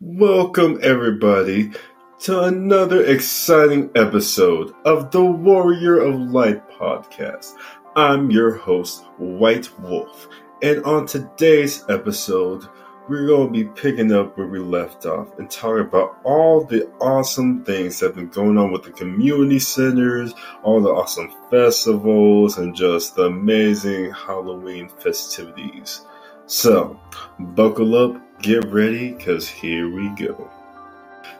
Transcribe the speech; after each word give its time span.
Welcome, 0.00 0.78
everybody, 0.80 1.72
to 2.20 2.44
another 2.44 3.04
exciting 3.04 3.90
episode 3.96 4.72
of 4.84 5.10
the 5.10 5.24
Warrior 5.24 5.98
of 5.98 6.14
Light 6.30 6.70
podcast. 6.70 7.54
I'm 7.96 8.30
your 8.30 8.54
host, 8.54 9.02
White 9.16 9.76
Wolf, 9.80 10.28
and 10.62 10.84
on 10.84 11.06
today's 11.06 11.84
episode, 11.88 12.64
we're 13.08 13.26
going 13.26 13.52
to 13.52 13.64
be 13.64 13.64
picking 13.64 14.12
up 14.12 14.38
where 14.38 14.46
we 14.46 14.60
left 14.60 15.04
off 15.04 15.36
and 15.40 15.50
talking 15.50 15.84
about 15.84 16.20
all 16.22 16.64
the 16.64 16.88
awesome 17.00 17.64
things 17.64 17.98
that 17.98 18.06
have 18.06 18.14
been 18.14 18.28
going 18.28 18.56
on 18.56 18.70
with 18.70 18.84
the 18.84 18.92
community 18.92 19.58
centers, 19.58 20.32
all 20.62 20.80
the 20.80 20.90
awesome 20.90 21.34
festivals, 21.50 22.56
and 22.56 22.72
just 22.72 23.16
the 23.16 23.24
amazing 23.24 24.12
Halloween 24.12 24.88
festivities. 24.88 26.02
So, 26.46 27.00
buckle 27.40 27.96
up 27.96 28.27
get 28.40 28.64
ready 28.66 29.12
because 29.12 29.48
here 29.48 29.90
we 29.90 30.08
go. 30.10 30.50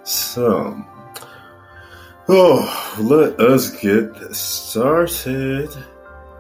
So, 0.04 0.84
oh, 2.28 2.96
let 3.00 3.40
us 3.40 3.70
get 3.80 4.34
started. 4.34 5.70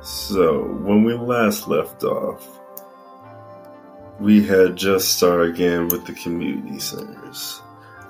So, 0.02 0.62
when 0.62 1.04
we 1.04 1.14
last 1.14 1.68
left 1.68 2.02
off, 2.04 2.46
we 4.18 4.44
had 4.44 4.76
just 4.76 5.16
started 5.16 5.54
again 5.54 5.88
with 5.88 6.06
the 6.06 6.12
community 6.14 6.78
centers. 6.78 7.62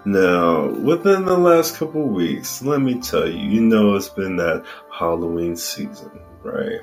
Now, 0.05 0.69
within 0.69 1.25
the 1.25 1.37
last 1.37 1.77
couple 1.77 2.03
weeks, 2.07 2.63
let 2.63 2.81
me 2.81 3.01
tell 3.01 3.29
you, 3.29 3.39
you 3.39 3.61
know 3.61 3.95
it's 3.95 4.09
been 4.09 4.37
that 4.37 4.65
Halloween 4.91 5.57
season, 5.57 6.21
right? 6.43 6.81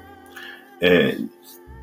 And 0.81 1.29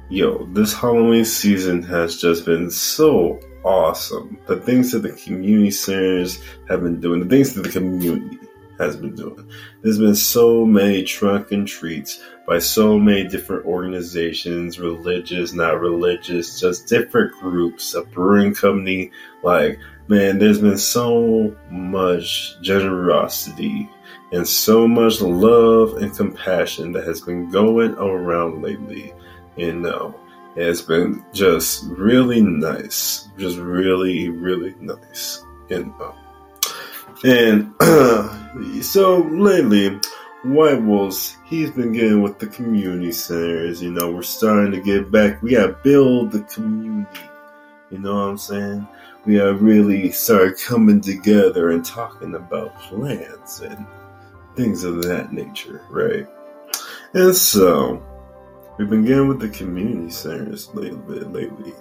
yo, 0.09 0.47
this 0.53 0.75
Halloween 0.75 1.25
season 1.25 1.83
has 1.85 2.21
just 2.21 2.45
been 2.45 2.71
so 2.71 3.41
awesome. 3.65 4.39
The 4.47 4.57
things 4.57 4.93
that 4.93 5.01
the 5.01 5.13
community 5.13 5.71
centers 5.71 6.43
have 6.69 6.83
been 6.83 7.01
doing, 7.01 7.21
the 7.21 7.29
things 7.29 7.55
that 7.55 7.63
the 7.63 7.71
community 7.71 8.39
has 8.79 8.97
been 8.97 9.15
doing. 9.15 9.49
There's 9.83 9.99
been 9.99 10.15
so 10.15 10.67
many 10.67 11.05
trunk 11.05 11.53
and 11.53 11.67
treats 11.67 12.23
by 12.47 12.59
so 12.59 12.99
many 12.99 13.29
different 13.29 13.65
organizations, 13.65 14.81
religious, 14.81 15.53
not 15.53 15.81
religious, 15.81 16.59
just 16.59 16.89
different 16.89 17.33
groups, 17.41 17.95
a 17.95 18.03
brewing 18.03 18.55
company. 18.55 19.11
Like, 19.43 19.79
man, 20.09 20.39
there's 20.39 20.61
been 20.61 20.79
so 20.79 21.57
much 21.71 22.61
generosity 22.61 23.89
and 24.33 24.47
so 24.49 24.89
much 24.89 25.21
love 25.21 25.99
and 25.99 26.17
compassion 26.17 26.93
that 26.93 27.07
has 27.07 27.21
been 27.21 27.51
going 27.51 27.93
around 27.95 28.63
lately. 28.63 29.13
You 29.57 29.71
um, 29.71 29.83
know, 29.83 30.21
it's 30.57 30.83
been 30.83 31.25
just 31.33 31.85
really 31.87 32.43
nice, 32.43 33.29
just 33.39 33.59
really, 33.59 34.29
really 34.29 34.75
nice. 34.81 35.45
And 35.71 35.93
um, 36.01 36.15
and 37.25 37.73
so 38.85 39.19
lately, 39.19 39.99
White 40.43 40.83
Wolves, 40.83 41.37
he's 41.45 41.71
been 41.71 41.93
getting 41.93 42.21
with 42.21 42.39
the 42.39 42.49
community 42.49 43.13
centers. 43.13 43.83
You 43.83 43.93
know, 43.93 44.11
we're 44.11 44.23
starting 44.23 44.73
to 44.73 44.81
get 44.81 45.11
back. 45.11 45.41
We 45.43 45.53
got 45.53 45.67
to 45.67 45.79
build 45.85 46.33
the 46.33 46.43
community. 46.43 47.21
You 47.91 47.99
know 47.99 48.15
what 48.15 48.29
I'm 48.31 48.39
saying? 48.39 48.89
We 49.25 49.41
are 49.41 49.55
really 49.55 50.11
start 50.11 50.61
coming 50.61 51.01
together 51.01 51.71
and 51.71 51.85
talking 51.85 52.35
about 52.35 52.77
plans 52.81 53.61
and 53.61 53.87
things 54.57 54.83
of 54.83 55.03
that 55.05 55.33
nature, 55.33 55.83
right? 55.91 56.27
And 57.15 57.35
so, 57.37 58.03
We've 58.79 58.89
been 58.89 59.05
getting 59.05 59.29
with 59.29 59.41
the 59.41 59.51
community 59.51 60.11
centers 60.11 60.69
a 60.69 60.73
little 60.73 60.99
bit 60.99 61.31
lately. 61.31 61.73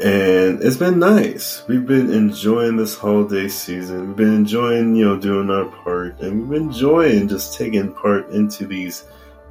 And 0.00 0.62
it's 0.62 0.76
been 0.76 0.98
nice. 0.98 1.62
We've 1.66 1.86
been 1.86 2.12
enjoying 2.12 2.76
this 2.76 2.96
holiday 2.96 3.48
season. 3.48 4.08
We've 4.08 4.16
been 4.16 4.34
enjoying, 4.34 4.96
you 4.96 5.04
know, 5.04 5.16
doing 5.18 5.50
our 5.50 5.66
part. 5.66 6.20
And 6.20 6.40
we've 6.40 6.50
been 6.50 6.68
enjoying 6.68 7.28
just 7.28 7.56
taking 7.56 7.92
part 7.94 8.28
into 8.30 8.66
these 8.66 9.04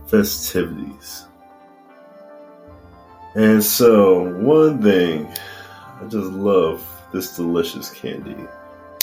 festivities. 0.08 1.26
And 3.36 3.64
so, 3.64 4.32
one 4.44 4.82
thing, 4.82 5.28
I 6.00 6.04
just 6.04 6.32
love 6.32 6.86
this 7.12 7.36
delicious 7.36 7.90
candy. 7.90 8.36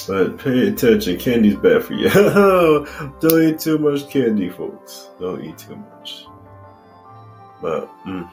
But 0.07 0.39
pay 0.39 0.69
attention, 0.69 1.19
candy's 1.19 1.57
bad 1.57 1.85
for 1.85 1.95
you. 1.95 2.11
Don't 3.21 3.43
eat 3.43 3.59
too 3.59 3.79
much 3.79 4.09
candy, 4.09 4.51
folks. 4.51 5.09
Don't 5.19 5.43
eat 5.45 5.59
too 5.59 5.77
much. 5.77 6.27
But, 7.61 7.91
mm. 8.05 8.29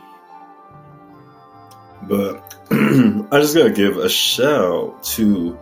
but 2.03 2.55
I 2.71 3.41
just 3.41 3.55
gotta 3.55 3.71
give 3.71 3.97
a 3.97 4.09
shout 4.09 5.03
to 5.15 5.57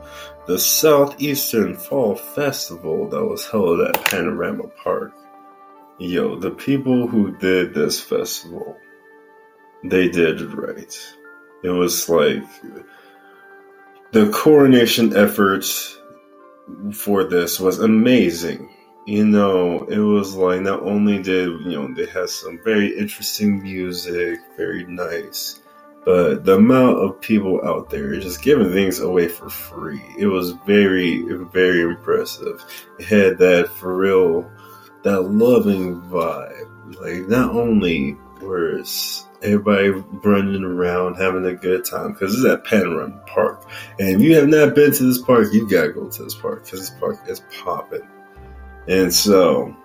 the 0.48 0.60
Southeastern 0.60 1.76
Fall 1.76 2.16
Festival 2.16 3.10
that 3.10 3.26
was 3.26 3.48
held 3.48 3.82
at 3.82 4.04
Panorama 4.06 4.68
Park. 4.84 5.14
Yo, 5.98 6.36
the 6.36 6.52
people 6.52 7.08
who 7.08 7.36
did 7.38 7.74
this 7.74 8.02
festival, 8.02 8.78
they 9.84 10.10
did 10.10 10.42
it 10.42 10.54
right. 10.54 11.16
It 11.64 11.70
was 11.70 12.08
like 12.10 12.44
the 14.12 14.30
coronation 14.30 15.16
effort 15.16 15.66
for 16.94 17.24
this 17.24 17.60
was 17.60 17.80
amazing 17.80 18.75
you 19.06 19.24
know, 19.24 19.84
it 19.84 20.00
was 20.00 20.36
like 20.36 20.62
not 20.62 20.82
only 20.82 21.22
did 21.22 21.62
you 21.62 21.72
know 21.72 21.94
they 21.94 22.08
had 22.08 22.30
some 22.30 22.60
very 22.64 22.98
interesting 22.98 23.62
music, 23.62 24.40
very 24.58 24.84
nice, 24.86 25.62
but 26.06 26.44
the 26.44 26.56
amount 26.56 26.98
of 26.98 27.22
people 27.22 27.64
out 27.64 27.92
there 27.92 28.20
just 28.20 28.42
giving 28.42 28.72
things 28.72 29.00
away 29.00 29.28
for 29.28 29.48
free. 29.50 30.02
It 30.18 30.26
was 30.26 30.52
very, 30.66 31.22
very 31.22 31.82
impressive. 31.82 32.64
It 33.00 33.06
had 33.06 33.38
that 33.40 33.70
for 33.70 33.96
real, 33.96 34.52
that 35.04 35.22
loving 35.22 36.02
vibe. 36.02 37.00
Like 37.00 37.28
not 37.28 37.52
only 37.52 38.18
was 38.42 39.26
everybody 39.44 39.90
running 39.90 40.64
around 40.64 41.16
having 41.16 41.46
a 41.46 41.54
good 41.54 41.86
time 41.86 42.14
because 42.14 42.34
it's 42.34 42.46
at 42.52 42.64
Panorama 42.64 43.22
Park, 43.28 43.70
and 44.00 44.16
if 44.16 44.22
you 44.22 44.36
have 44.36 44.48
not 44.48 44.74
been 44.74 44.94
to 44.94 45.04
this 45.04 45.22
park, 45.22 45.50
you 45.54 45.70
gotta 45.70 45.94
go 45.94 46.10
to 46.10 46.24
this 46.24 46.34
park 46.34 46.66
because 46.66 46.80
this 46.80 47.00
park 47.00 47.20
is 47.28 47.44
popping. 47.64 48.02
And 48.88 49.14
so, 49.14 49.76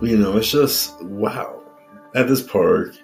you 0.00 0.16
know, 0.16 0.36
it's 0.36 0.50
just 0.50 1.00
wow 1.02 1.62
at 2.14 2.28
this 2.28 2.42
park. 2.42 2.94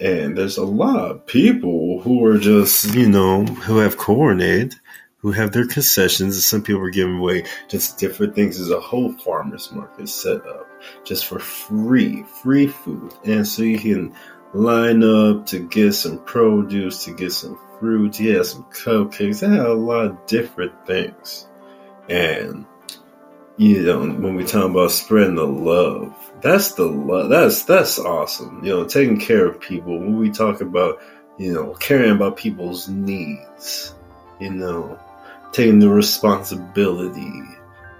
And 0.00 0.36
there's 0.36 0.58
a 0.58 0.64
lot 0.64 1.10
of 1.10 1.26
people 1.26 2.00
who 2.02 2.24
are 2.26 2.38
just, 2.38 2.94
you 2.94 3.08
know, 3.08 3.44
who 3.44 3.78
have 3.78 3.96
coordinated, 3.96 4.74
who 5.18 5.32
have 5.32 5.52
their 5.52 5.66
concessions. 5.66 6.34
And 6.34 6.42
some 6.42 6.62
people 6.62 6.82
are 6.82 6.90
giving 6.90 7.18
away 7.18 7.44
just 7.68 7.98
different 7.98 8.34
things. 8.34 8.58
There's 8.58 8.70
a 8.70 8.80
whole 8.80 9.12
farmer's 9.12 9.72
market 9.72 10.08
set 10.08 10.46
up 10.46 10.66
just 11.04 11.26
for 11.26 11.38
free, 11.38 12.24
free 12.42 12.66
food. 12.66 13.14
And 13.24 13.46
so 13.46 13.62
you 13.62 13.78
can 13.78 14.14
line 14.52 15.02
up 15.02 15.46
to 15.46 15.66
get 15.68 15.92
some 15.92 16.18
produce, 16.24 17.04
to 17.04 17.14
get 17.14 17.32
some 17.32 17.58
fruit, 17.78 18.20
yeah, 18.20 18.42
some 18.42 18.64
cupcakes. 18.64 19.40
They 19.40 19.48
have 19.48 19.66
a 19.66 19.74
lot 19.74 20.06
of 20.06 20.26
different 20.26 20.86
things. 20.86 21.48
And 22.08 22.66
you 23.58 23.82
know, 23.82 24.00
when 24.00 24.34
we 24.34 24.44
talk 24.44 24.70
about 24.70 24.90
spreading 24.90 25.36
the 25.36 25.46
love, 25.46 26.14
that's 26.42 26.72
the 26.72 26.84
love. 26.84 27.30
That's 27.30 27.64
that's 27.64 27.98
awesome. 27.98 28.62
You 28.62 28.70
know, 28.70 28.84
taking 28.84 29.18
care 29.18 29.46
of 29.46 29.60
people. 29.60 29.98
When 29.98 30.18
we 30.18 30.30
talk 30.30 30.60
about, 30.60 31.00
you 31.38 31.52
know, 31.52 31.72
caring 31.74 32.12
about 32.12 32.36
people's 32.36 32.88
needs, 32.88 33.94
you 34.40 34.50
know, 34.50 34.98
taking 35.52 35.78
the 35.78 35.88
responsibility 35.88 37.42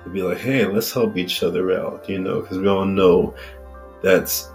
to 0.04 0.10
be 0.10 0.22
like, 0.22 0.38
hey, 0.38 0.66
let's 0.66 0.92
help 0.92 1.16
each 1.16 1.42
other 1.42 1.72
out. 1.72 2.06
You 2.06 2.18
know, 2.18 2.42
because 2.42 2.58
we 2.58 2.68
all 2.68 2.84
know 2.84 3.34
that's 4.02 4.50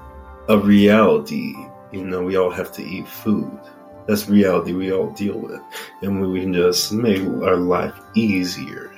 a 0.49 0.57
reality. 0.57 1.55
You 1.91 2.05
know, 2.05 2.23
we 2.23 2.37
all 2.37 2.51
have 2.51 2.71
to 2.73 2.83
eat 2.83 3.07
food. 3.07 3.59
That's 4.07 4.29
reality 4.29 4.73
we 4.73 4.93
all 4.93 5.09
deal 5.11 5.37
with, 5.37 5.61
and 6.01 6.21
we 6.31 6.41
can 6.41 6.53
just 6.53 6.91
make 6.91 7.21
our 7.21 7.57
life 7.57 7.95
easier 8.15 8.90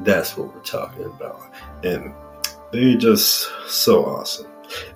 that's 0.00 0.36
what 0.36 0.54
we're 0.54 0.60
talking 0.60 1.04
about. 1.04 1.40
And 1.82 2.12
they're 2.72 2.96
just 2.96 3.48
so 3.66 4.04
awesome. 4.04 4.46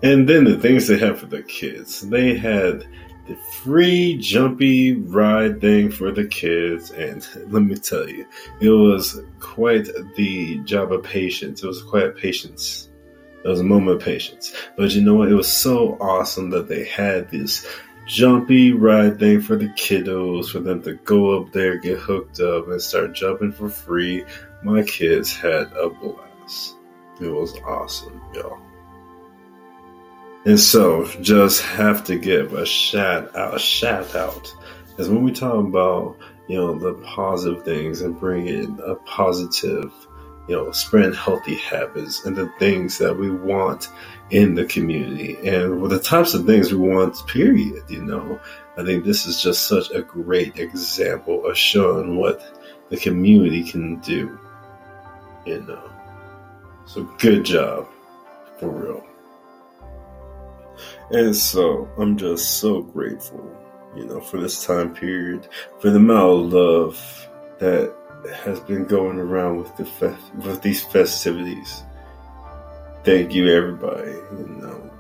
And 0.03 0.29
then 0.29 0.45
the 0.45 0.59
things 0.59 0.87
they 0.87 0.99
have 0.99 1.19
for 1.19 1.27
the 1.27 1.43
kids. 1.43 2.03
They 2.03 2.37
had 2.37 2.87
the 3.27 3.37
free 3.63 4.19
jumpy 4.19 4.95
ride 4.95 5.61
thing 5.61 5.91
for 5.91 6.13
the 6.13 6.27
kids. 6.27 6.91
And 6.91 7.27
let 7.53 7.63
me 7.63 7.77
tell 7.77 8.09
you, 8.09 8.27
it 8.61 8.69
was 8.69 9.21
quite 9.41 9.89
the 10.17 10.59
job 10.65 10.93
of 10.93 11.03
patience. 11.03 11.63
It 11.63 11.67
was 11.67 11.83
quite 11.83 12.17
patience. 12.17 12.91
It 13.45 13.49
was 13.49 13.61
a 13.61 13.65
moment 13.65 13.97
of 13.97 14.05
patience. 14.05 14.55
But 14.77 14.93
you 14.93 15.03
know 15.03 15.15
what? 15.15 15.31
It 15.31 15.35
was 15.35 15.51
so 15.51 15.97
awesome 16.01 16.51
that 16.51 16.69
they 16.69 16.85
had 16.85 17.31
this 17.31 17.67
jumpy 18.07 18.73
ride 18.73 19.19
thing 19.19 19.41
for 19.41 19.57
the 19.57 19.69
kiddos, 19.69 20.51
for 20.51 20.61
them 20.61 20.83
to 20.83 20.95
go 20.95 21.41
up 21.41 21.53
there, 21.53 21.77
get 21.79 21.99
hooked 21.99 22.41
up, 22.41 22.69
and 22.69 22.81
start 22.81 23.15
jumping 23.15 23.53
for 23.53 23.69
free 23.69 24.25
my 24.63 24.83
kids 24.83 25.35
had 25.37 25.73
a 25.73 25.91
blast. 25.91 26.77
It 27.21 27.29
was 27.29 27.57
awesome, 27.65 28.21
y'all. 28.35 28.59
And 30.45 30.59
so, 30.59 31.07
just 31.21 31.63
have 31.63 32.05
to 32.05 32.19
give 32.19 32.53
a 32.53 32.67
shout 32.67 33.35
out, 33.37 33.55
a 33.55 33.59
shout 33.59 34.15
out, 34.17 34.53
because 34.89 35.09
when 35.09 35.23
we 35.23 35.33
talk 35.33 35.55
about 35.55 36.17
you 36.49 36.59
know, 36.59 36.79
the 36.79 36.95
positive 37.03 37.65
things 37.65 38.01
and 38.01 38.19
bring 38.19 38.47
in 38.47 38.79
a 38.85 38.95
positive, 38.97 39.93
you 40.49 40.57
know, 40.57 40.71
spread 40.73 41.15
healthy 41.15 41.55
habits 41.55 42.25
and 42.25 42.37
the 42.37 42.47
things 42.59 42.99
that 42.99 43.17
we 43.17 43.31
want 43.31 43.89
in 44.31 44.55
the 44.55 44.65
community 44.65 45.37
and 45.49 45.89
the 45.91 45.99
types 45.99 46.35
of 46.35 46.45
things 46.45 46.73
we 46.73 46.79
want, 46.79 47.27
period, 47.27 47.83
you 47.89 48.03
know. 48.03 48.41
I 48.77 48.85
think 48.85 49.05
this 49.05 49.27
is 49.27 49.43
just 49.43 49.69
such 49.69 49.91
a 49.93 50.03
great 50.03 50.59
example 50.59 51.47
of 51.47 51.57
showing 51.57 52.17
what 52.17 52.43
the 52.89 52.97
community 52.97 53.63
can 53.63 54.01
do, 54.01 54.39
you 55.47 55.55
uh, 55.55 55.67
know. 55.67 55.91
So 56.87 57.05
good 57.19 57.45
job, 57.45 57.89
for 58.59 58.69
real. 58.69 59.07
And 61.11 61.35
so 61.37 61.89
I'm 61.99 62.17
just 62.17 62.59
so 62.59 62.83
grateful 62.83 63.63
you 63.97 64.05
know, 64.07 64.21
for 64.21 64.41
this 64.41 64.65
time 64.65 64.95
period, 64.95 65.49
for 65.79 65.91
the 65.91 65.97
amount 65.97 66.31
of 66.31 66.53
love 66.53 67.29
that 67.59 67.95
has 68.45 68.61
been 68.61 68.85
going 68.85 69.19
around 69.19 69.59
with 69.59 69.77
the 69.77 69.85
fe- 69.85 70.17
with 70.37 70.63
these 70.63 70.83
festivities. 70.83 71.83
Thank 73.05 73.35
you, 73.35 73.49
everybody. 73.49 74.13
You 74.13 74.47
know, 74.61 74.91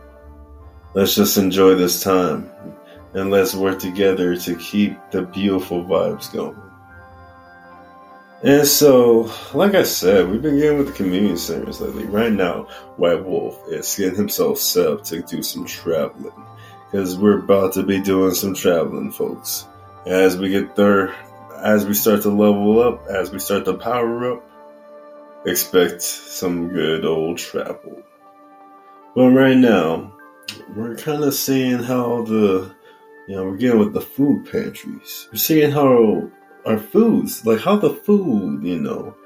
let's 0.94 1.14
just 1.14 1.38
enjoy 1.38 1.74
this 1.74 2.02
time 2.02 2.50
and 3.14 3.30
let's 3.30 3.54
work 3.54 3.78
together 3.78 4.36
to 4.36 4.56
keep 4.56 4.98
the 5.10 5.22
beautiful 5.22 5.84
vibes 5.84 6.32
going. 6.32 6.71
And 8.44 8.66
so, 8.66 9.32
like 9.54 9.74
I 9.74 9.84
said, 9.84 10.28
we've 10.28 10.42
been 10.42 10.58
getting 10.58 10.78
with 10.78 10.88
the 10.88 10.92
community 10.94 11.36
centers 11.36 11.80
lately. 11.80 12.06
Right 12.06 12.32
now, 12.32 12.64
White 12.96 13.24
Wolf 13.24 13.56
is 13.68 13.94
getting 13.94 14.16
himself 14.16 14.58
set 14.58 14.88
up 14.88 15.04
to 15.04 15.22
do 15.22 15.44
some 15.44 15.64
traveling 15.64 16.32
because 16.90 17.16
we're 17.16 17.38
about 17.38 17.74
to 17.74 17.84
be 17.84 18.00
doing 18.00 18.34
some 18.34 18.54
traveling, 18.54 19.12
folks. 19.12 19.66
As 20.06 20.36
we 20.36 20.48
get 20.48 20.74
there, 20.74 21.14
as 21.56 21.86
we 21.86 21.94
start 21.94 22.22
to 22.22 22.30
level 22.30 22.82
up, 22.82 23.06
as 23.06 23.30
we 23.30 23.38
start 23.38 23.64
to 23.66 23.74
power 23.74 24.32
up, 24.32 24.44
expect 25.46 26.02
some 26.02 26.68
good 26.68 27.04
old 27.04 27.38
travel. 27.38 28.02
But 29.14 29.30
right 29.30 29.56
now, 29.56 30.16
we're 30.74 30.96
kind 30.96 31.22
of 31.22 31.32
seeing 31.34 31.78
how 31.78 32.22
the, 32.22 32.74
you 33.28 33.36
know, 33.36 33.44
we're 33.44 33.56
getting 33.56 33.78
with 33.78 33.92
the 33.92 34.00
food 34.00 34.50
pantries. 34.50 35.28
We're 35.30 35.38
seeing 35.38 35.70
how 35.70 36.28
our 36.66 36.78
foods, 36.78 37.44
like 37.44 37.60
how 37.60 37.76
the 37.76 37.90
food, 37.90 38.64
you 38.64 38.80
know, 38.80 39.16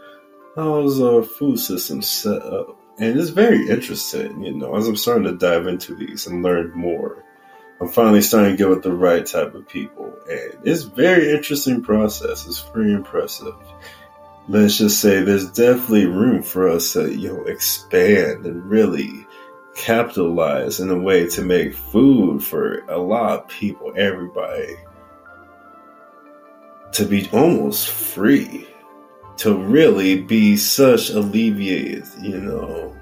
how's 0.55 1.01
our 1.01 1.23
food 1.23 1.59
system 1.59 2.03
set 2.03 2.43
up. 2.43 2.79
And 2.99 3.19
it's 3.19 3.31
very 3.31 3.69
interesting, 3.69 4.43
you 4.43 4.55
know, 4.55 4.75
as 4.77 4.89
I'm 4.89 4.97
starting 4.97 5.25
to 5.25 5.37
dive 5.37 5.67
into 5.67 5.95
these 5.95 6.27
and 6.27 6.43
learn 6.43 6.73
more 6.75 7.25
I'm 7.81 7.89
finally 7.89 8.23
starting 8.23 8.53
to 8.53 8.57
get 8.57 8.71
with 8.71 8.83
the 8.83 8.93
right 8.93 9.25
type 9.27 9.55
of 9.55 9.69
people. 9.69 10.15
And 10.29 10.59
it's 10.65 10.83
very 10.83 11.31
interesting 11.31 11.83
process. 11.83 12.47
It's 12.47 12.61
pretty 12.61 12.95
impressive. 12.95 13.55
Let's 14.49 14.79
just 14.79 15.01
say 15.01 15.23
there's 15.23 15.51
definitely 15.51 16.07
room 16.07 16.43
for 16.43 16.69
us 16.69 16.95
to, 16.95 17.13
you 17.13 17.35
know, 17.35 17.43
expand 17.45 18.47
and 18.47 18.65
really 18.65 19.27
capitalize 19.75 20.81
in 20.81 20.91
a 20.91 20.99
way 20.99 21.29
to 21.29 21.43
make 21.43 21.75
food 21.75 22.43
for 22.43 22.79
a 22.89 22.97
lot 22.97 23.41
of 23.41 23.49
people, 23.49 23.93
everybody, 23.95 24.77
to 26.97 27.07
be 27.07 27.29
almost 27.33 27.89
free, 27.89 28.67
to 29.39 29.55
really 29.57 30.23
be 30.23 30.57
such 30.57 31.11
alleviated, 31.11 32.05
you 32.21 32.41
know, 32.41 32.97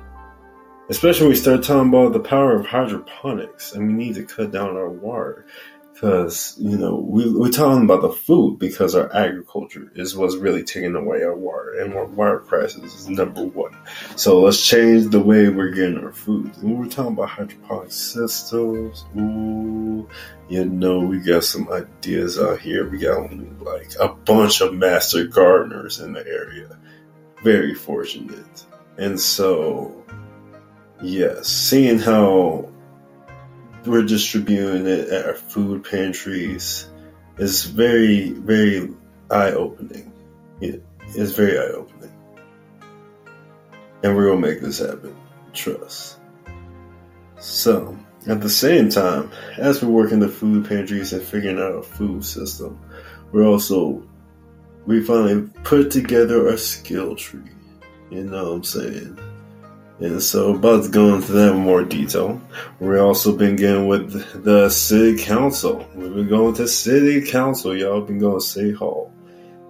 Especially 0.91 1.23
when 1.23 1.31
we 1.31 1.37
start 1.37 1.63
talking 1.63 1.89
about 1.89 2.13
the 2.13 2.21
power 2.21 2.55
of 2.55 2.67
hydroponics 2.67 3.73
and 3.73 3.87
we 3.87 3.95
need 3.95 4.17
to 4.17 4.25
cut 4.25 4.53
down 4.53 4.77
our 4.77 4.91
water. 4.91 5.47
Because, 6.05 6.55
you 6.59 6.77
know, 6.77 6.97
we, 6.97 7.33
we're 7.33 7.49
talking 7.49 7.85
about 7.85 8.03
the 8.03 8.11
food 8.11 8.59
because 8.59 8.95
our 8.95 9.11
agriculture 9.17 9.91
is 9.95 10.15
what's 10.15 10.37
really 10.37 10.63
taking 10.63 10.95
away 10.95 11.23
our 11.23 11.35
water 11.35 11.81
and 11.81 11.95
our 11.95 12.05
water 12.05 12.41
crisis 12.41 12.95
is 12.95 13.09
number 13.09 13.43
one. 13.43 13.75
So 14.15 14.43
let's 14.43 14.61
change 14.61 15.07
the 15.07 15.21
way 15.21 15.49
we're 15.49 15.71
getting 15.71 15.97
our 15.97 16.13
food. 16.13 16.55
When 16.63 16.79
we're 16.79 16.91
talking 16.91 17.15
about 17.15 17.31
hydroponic 17.31 17.91
systems, 17.91 19.07
ooh, 19.17 20.07
you 20.51 20.67
know, 20.67 20.99
we 20.99 21.21
got 21.21 21.45
some 21.45 21.73
ideas 21.73 22.39
out 22.39 22.61
here. 22.61 22.87
We 22.87 22.99
got 22.99 23.33
like 23.63 23.93
a 23.99 24.09
bunch 24.09 24.61
of 24.61 24.75
master 24.75 25.25
gardeners 25.27 26.01
in 26.01 26.13
the 26.13 26.27
area. 26.27 26.79
Very 27.43 27.75
fortunate. 27.75 28.67
And 28.99 29.19
so 29.19 30.05
Yes, 31.05 31.49
seeing 31.49 31.99
how 31.99 32.71
we're 33.87 34.05
distributing 34.05 34.87
it 34.87 35.09
at 35.09 35.27
our 35.27 35.35
food 35.35 35.85
pantries 35.85 36.89
is 37.39 37.65
very, 37.65 38.31
very 38.31 38.91
eye 39.31 39.53
opening. 39.53 40.13
It 40.61 40.83
is 41.17 41.35
very 41.35 41.59
eye 41.59 41.73
opening. 41.73 42.13
And 44.03 44.17
we're 44.17 44.27
going 44.27 44.43
to 44.43 44.49
make 44.49 44.61
this 44.61 44.79
happen. 44.79 45.17
Trust. 45.53 46.19
So, 47.39 47.99
at 48.27 48.41
the 48.41 48.51
same 48.51 48.89
time, 48.89 49.31
as 49.59 49.83
we're 49.83 49.91
working 49.91 50.21
the 50.21 50.29
food 50.29 50.67
pantries 50.69 51.13
and 51.13 51.23
figuring 51.23 51.59
out 51.59 51.73
a 51.73 51.83
food 51.83 52.25
system, 52.25 52.81
we're 53.33 53.47
also, 53.47 54.03
we 54.87 55.03
finally 55.03 55.49
put 55.63 55.91
together 55.91 56.49
our 56.49 56.57
skill 56.57 57.17
tree. 57.17 57.41
You 58.11 58.25
know 58.25 58.45
what 58.45 58.53
I'm 58.53 58.65
saying? 58.65 59.19
And 60.01 60.21
so, 60.21 60.55
about 60.55 60.91
going 60.91 61.11
to 61.11 61.17
into 61.17 61.33
that 61.33 61.53
in 61.53 61.59
more 61.59 61.85
detail. 61.85 62.41
We've 62.81 63.01
also 63.01 63.37
been 63.37 63.55
getting 63.55 63.87
with 63.87 64.45
the 64.45 64.69
city 64.69 65.23
council. 65.23 65.87
We've 65.95 66.13
been 66.13 66.29
going 66.29 66.55
to 66.55 66.67
city 66.67 67.25
council, 67.31 67.77
y'all. 67.77 68.01
Been 68.01 68.19
going 68.19 68.41
to 68.41 68.45
city 68.45 68.73
hall. 68.73 69.13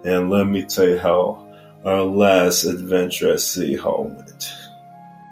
And 0.02 0.30
let 0.30 0.46
me 0.46 0.64
tell 0.64 0.88
you 0.88 0.98
how 0.98 1.46
our 1.84 2.02
last 2.02 2.64
adventure 2.64 3.34
at 3.34 3.40
city 3.40 3.74
hall 3.74 4.04
went. 4.04 4.48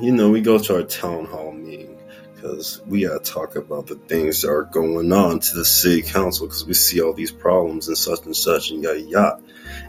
You 0.01 0.13
know, 0.13 0.31
we 0.31 0.43
go 0.43 0.59
to 0.59 0.77
our 0.77 0.83
town 0.83 1.25
hall 1.25 1.53
meeting 1.53 1.99
because 2.35 2.81
we 2.87 3.07
gotta 3.07 3.21
talk 3.21 3.57
about 3.57 3.87
the 3.87 3.95
things 3.95 4.43
that 4.43 4.51
are 4.51 4.65
going 4.65 5.13
on 5.13 5.41
to 5.41 5.57
the 5.57 5.65
city 5.65 6.03
council 6.03 6.47
because 6.47 6.67
we 6.67 6.75
see 6.75 7.01
all 7.01 7.13
these 7.13 7.31
problems 7.31 7.89
and 7.89 7.97
such 7.97 8.27
and 8.27 8.37
such 8.37 8.71
and 8.71 8.83
yada 8.83 9.01
yada. 9.01 9.43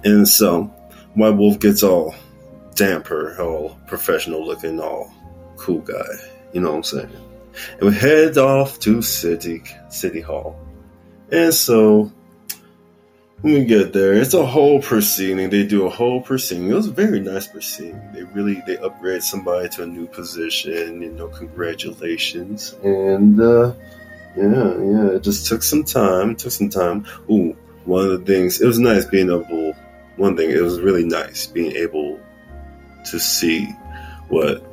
And 0.03 0.27
so, 0.27 0.65
White 1.15 1.35
Wolf 1.35 1.59
gets 1.59 1.83
all 1.83 2.15
damper, 2.73 3.39
all 3.41 3.77
professional 3.87 4.45
looking, 4.45 4.79
all 4.79 5.13
cool 5.57 5.79
guy. 5.79 6.03
You 6.53 6.61
know 6.61 6.71
what 6.71 6.77
I'm 6.77 6.83
saying? 6.83 7.11
And 7.79 7.89
we 7.89 7.95
head 7.95 8.37
off 8.37 8.79
to 8.79 9.01
city 9.01 9.63
city 9.89 10.21
hall. 10.21 10.59
And 11.31 11.53
so 11.53 12.11
when 13.41 13.53
we 13.53 13.65
get 13.65 13.91
there, 13.91 14.13
it's 14.13 14.33
a 14.33 14.45
whole 14.45 14.81
proceeding. 14.81 15.49
They 15.49 15.65
do 15.65 15.85
a 15.85 15.89
whole 15.89 16.21
proceeding. 16.21 16.69
It 16.69 16.73
was 16.73 16.87
a 16.87 16.91
very 16.91 17.19
nice 17.19 17.47
proceeding. 17.47 18.01
They 18.13 18.23
really 18.23 18.61
they 18.65 18.77
upgrade 18.77 19.23
somebody 19.23 19.69
to 19.69 19.83
a 19.83 19.87
new 19.87 20.07
position. 20.07 21.01
You 21.01 21.11
know, 21.11 21.27
congratulations. 21.27 22.73
And 22.83 23.39
uh, 23.41 23.73
yeah, 24.37 24.77
yeah, 24.77 25.07
it 25.15 25.23
just 25.23 25.47
took 25.47 25.61
some 25.61 25.83
time. 25.83 26.35
Took 26.35 26.51
some 26.51 26.69
time. 26.69 27.05
Ooh, 27.29 27.55
one 27.85 28.05
of 28.05 28.11
the 28.11 28.25
things 28.25 28.61
it 28.61 28.65
was 28.65 28.79
nice 28.79 29.05
being 29.05 29.29
able. 29.29 29.73
One 30.15 30.37
thing 30.37 30.51
it 30.51 30.61
was 30.61 30.79
really 30.79 31.05
nice 31.05 31.47
being 31.47 31.71
able 31.73 32.19
to 33.05 33.19
see 33.19 33.65
what 34.29 34.63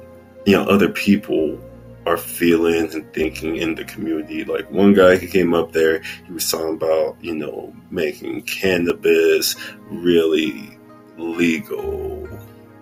you 0.47 0.57
know 0.57 0.65
other 0.65 0.89
people 0.89 1.61
are 2.07 2.17
feeling 2.17 2.93
and 2.95 3.13
thinking 3.13 3.57
in 3.57 3.75
the 3.75 3.85
community. 3.85 4.45
Like 4.45 4.71
one 4.71 4.95
guy 4.95 5.17
he 5.17 5.27
came 5.27 5.55
up 5.55 5.73
there, 5.73 6.01
he 6.27 6.33
was 6.33 6.51
talking 6.51 6.75
about 6.75 7.17
you 7.23 7.35
know 7.35 7.75
making 7.91 8.43
cannabis 8.43 9.57
really 9.91 10.79
legal 11.17 12.29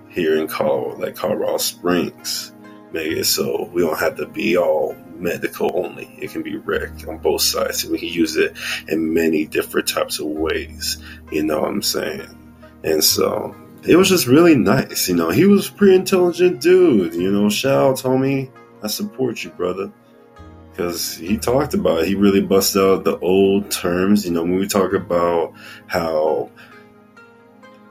here 0.08 0.36
in 0.36 0.48
Colorado, 0.48 0.98
like 0.98 1.16
Colorado 1.16 1.58
Springs. 1.58 2.52
Make 2.92 3.12
it 3.12 3.24
so 3.24 3.68
we 3.72 3.82
don't 3.82 3.98
have 3.98 4.16
to 4.16 4.26
be 4.26 4.56
all 4.56 4.96
medical 5.14 5.70
only. 5.74 6.06
It 6.18 6.30
can 6.30 6.42
be 6.42 6.56
rec 6.56 7.06
on 7.06 7.18
both 7.18 7.42
sides. 7.42 7.84
We 7.84 7.98
can 7.98 8.08
use 8.08 8.36
it 8.36 8.56
in 8.88 9.12
many 9.12 9.44
different 9.44 9.88
types 9.88 10.20
of 10.20 10.26
ways. 10.26 10.96
You 11.30 11.42
know 11.42 11.60
what 11.60 11.70
I'm 11.70 11.82
saying? 11.82 12.34
And 12.84 13.04
so 13.04 13.54
it 13.84 13.96
was 13.96 14.08
just 14.08 14.26
really 14.26 14.54
nice. 14.54 15.08
You 15.08 15.16
know, 15.16 15.30
he 15.30 15.46
was 15.46 15.68
pretty 15.68 15.94
intelligent 15.94 16.60
dude. 16.60 17.14
You 17.14 17.30
know, 17.30 17.48
shout 17.48 17.90
out, 17.90 17.96
homie. 17.96 18.50
I 18.82 18.86
support 18.86 19.42
you, 19.44 19.50
brother. 19.50 19.92
Because 20.70 21.16
he 21.16 21.36
talked 21.36 21.74
about 21.74 22.00
it. 22.00 22.08
He 22.08 22.14
really 22.14 22.40
busted 22.40 22.80
out 22.80 23.04
the 23.04 23.18
old 23.18 23.70
terms. 23.70 24.24
You 24.24 24.32
know, 24.32 24.42
when 24.42 24.58
we 24.58 24.68
talk 24.68 24.92
about 24.92 25.54
how 25.86 26.50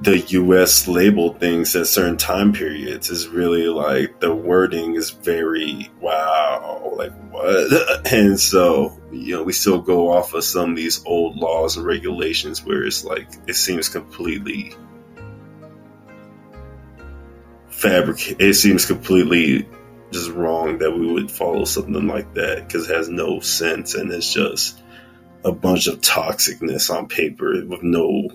the 0.01 0.19
US 0.19 0.87
labeled 0.87 1.39
things 1.39 1.75
at 1.75 1.87
certain 1.87 2.17
time 2.17 2.53
periods 2.53 3.09
is 3.09 3.27
really 3.27 3.67
like 3.67 4.19
the 4.19 4.33
wording 4.33 4.95
is 4.95 5.09
very 5.09 5.89
wow, 5.99 6.93
like 6.95 7.11
what? 7.31 8.05
And 8.13 8.39
so, 8.39 8.97
you 9.11 9.35
know, 9.35 9.43
we 9.43 9.53
still 9.53 9.81
go 9.81 10.11
off 10.11 10.33
of 10.33 10.43
some 10.43 10.71
of 10.71 10.75
these 10.75 11.03
old 11.05 11.35
laws 11.35 11.77
and 11.77 11.85
regulations 11.85 12.63
where 12.63 12.83
it's 12.83 13.03
like 13.03 13.27
it 13.47 13.55
seems 13.55 13.89
completely 13.89 14.75
fabric. 17.77 18.35
It 18.39 18.55
seems 18.55 18.85
completely 18.85 19.67
just 20.11 20.31
wrong 20.31 20.79
that 20.79 20.91
we 20.91 21.11
would 21.11 21.29
follow 21.29 21.65
something 21.65 22.07
like 22.07 22.33
that 22.33 22.67
because 22.67 22.89
it 22.89 22.95
has 22.95 23.07
no 23.07 23.39
sense 23.39 23.93
and 23.93 24.11
it's 24.11 24.33
just 24.33 24.81
a 25.45 25.51
bunch 25.51 25.87
of 25.87 26.01
toxicness 26.01 26.89
on 26.93 27.07
paper 27.07 27.63
with 27.65 27.83
no 27.83 28.29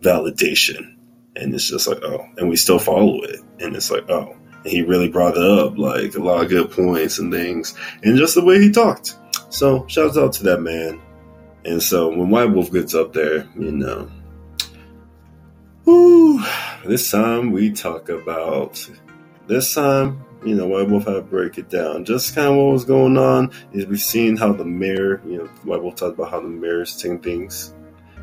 validation. 0.00 0.96
And 1.36 1.54
it's 1.54 1.68
just 1.68 1.86
like, 1.86 2.02
oh, 2.02 2.26
and 2.36 2.48
we 2.48 2.56
still 2.56 2.78
follow 2.78 3.22
it. 3.22 3.40
And 3.60 3.76
it's 3.76 3.90
like, 3.90 4.10
oh, 4.10 4.36
and 4.64 4.72
he 4.72 4.82
really 4.82 5.08
brought 5.08 5.36
it 5.36 5.42
up, 5.42 5.78
like 5.78 6.14
a 6.14 6.20
lot 6.20 6.42
of 6.42 6.50
good 6.50 6.70
points 6.70 7.18
and 7.18 7.32
things, 7.32 7.74
and 8.02 8.18
just 8.18 8.34
the 8.34 8.44
way 8.44 8.60
he 8.60 8.70
talked. 8.70 9.16
So, 9.50 9.86
shout 9.88 10.16
out 10.16 10.32
to 10.34 10.44
that 10.44 10.60
man. 10.60 11.00
And 11.64 11.82
so, 11.82 12.08
when 12.08 12.30
White 12.30 12.50
Wolf 12.50 12.72
gets 12.72 12.94
up 12.94 13.12
there, 13.12 13.48
you 13.56 13.72
know, 13.72 14.10
whoo, 15.84 16.42
this 16.84 17.10
time 17.10 17.52
we 17.52 17.70
talk 17.72 18.08
about, 18.08 18.88
this 19.46 19.74
time, 19.74 20.24
you 20.44 20.54
know, 20.54 20.66
White 20.66 20.88
Wolf 20.88 21.06
had 21.06 21.14
to 21.14 21.22
break 21.22 21.58
it 21.58 21.70
down. 21.70 22.04
Just 22.04 22.34
kind 22.34 22.48
of 22.48 22.56
what 22.56 22.72
was 22.72 22.84
going 22.84 23.16
on 23.16 23.50
is 23.72 23.86
we've 23.86 24.00
seen 24.00 24.36
how 24.36 24.52
the 24.52 24.64
mayor, 24.64 25.22
you 25.26 25.38
know, 25.38 25.44
White 25.64 25.82
Wolf 25.82 25.96
talked 25.96 26.18
about 26.18 26.30
how 26.30 26.40
the 26.40 26.48
mayor's 26.48 26.96
taking 26.96 27.20
things, 27.20 27.74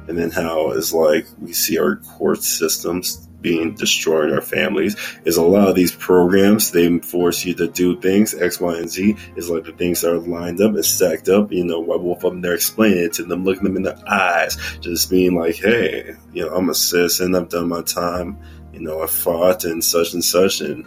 and 0.07 0.17
then 0.17 0.31
how 0.31 0.71
it's 0.71 0.93
like 0.93 1.25
we 1.39 1.53
see 1.53 1.79
our 1.79 1.97
court 1.97 2.43
systems 2.43 3.27
being 3.41 3.73
destroying 3.75 4.33
our 4.33 4.41
families 4.41 4.95
is 5.25 5.37
a 5.37 5.43
lot 5.43 5.67
of 5.67 5.75
these 5.75 5.91
programs 5.91 6.71
they 6.71 6.99
force 6.99 7.43
you 7.43 7.53
to 7.55 7.67
do 7.67 7.99
things 7.99 8.33
X, 8.33 8.59
Y, 8.59 8.77
and 8.77 8.89
Z 8.89 9.15
is 9.35 9.49
like 9.49 9.63
the 9.63 9.71
things 9.71 10.01
that 10.01 10.11
are 10.11 10.19
lined 10.19 10.61
up 10.61 10.73
and 10.75 10.85
stacked 10.85 11.29
up. 11.29 11.51
You 11.51 11.65
know, 11.65 11.79
White 11.79 12.01
Wolf 12.01 12.25
up 12.25 12.33
there 12.41 12.53
explaining 12.53 13.05
it 13.05 13.13
to 13.13 13.23
them, 13.23 13.43
looking 13.43 13.63
them 13.63 13.77
in 13.77 13.83
the 13.83 14.01
eyes, 14.07 14.57
just 14.79 15.09
being 15.09 15.35
like, 15.35 15.55
"Hey, 15.55 16.15
you 16.33 16.45
know, 16.45 16.55
I'm 16.55 16.69
a 16.69 16.75
citizen. 16.75 17.35
I've 17.35 17.49
done 17.49 17.69
my 17.69 17.81
time. 17.81 18.37
You 18.73 18.81
know, 18.81 19.01
I 19.01 19.07
fought 19.07 19.65
and 19.65 19.83
such 19.83 20.13
and 20.13 20.23
such, 20.23 20.61
and 20.61 20.85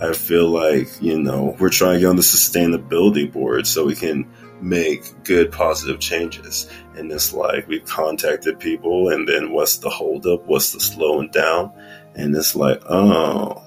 I 0.00 0.12
feel 0.12 0.48
like 0.48 0.88
you 1.00 1.18
know 1.18 1.56
we're 1.58 1.70
trying 1.70 1.94
to 1.94 2.00
get 2.00 2.08
on 2.08 2.16
the 2.16 2.22
sustainability 2.22 3.30
board 3.30 3.66
so 3.66 3.86
we 3.86 3.94
can." 3.94 4.26
Make 4.60 5.02
good 5.24 5.52
positive 5.52 6.00
changes. 6.00 6.68
And 6.96 7.10
it's 7.10 7.32
like 7.32 7.66
we've 7.68 7.84
contacted 7.84 8.58
people 8.58 9.08
and 9.10 9.28
then 9.28 9.52
what's 9.52 9.78
the 9.78 9.90
holdup? 9.90 10.46
What's 10.46 10.72
the 10.72 10.80
slowing 10.80 11.28
down? 11.28 11.72
And 12.14 12.34
it's 12.34 12.54
like, 12.54 12.82
oh, 12.88 13.62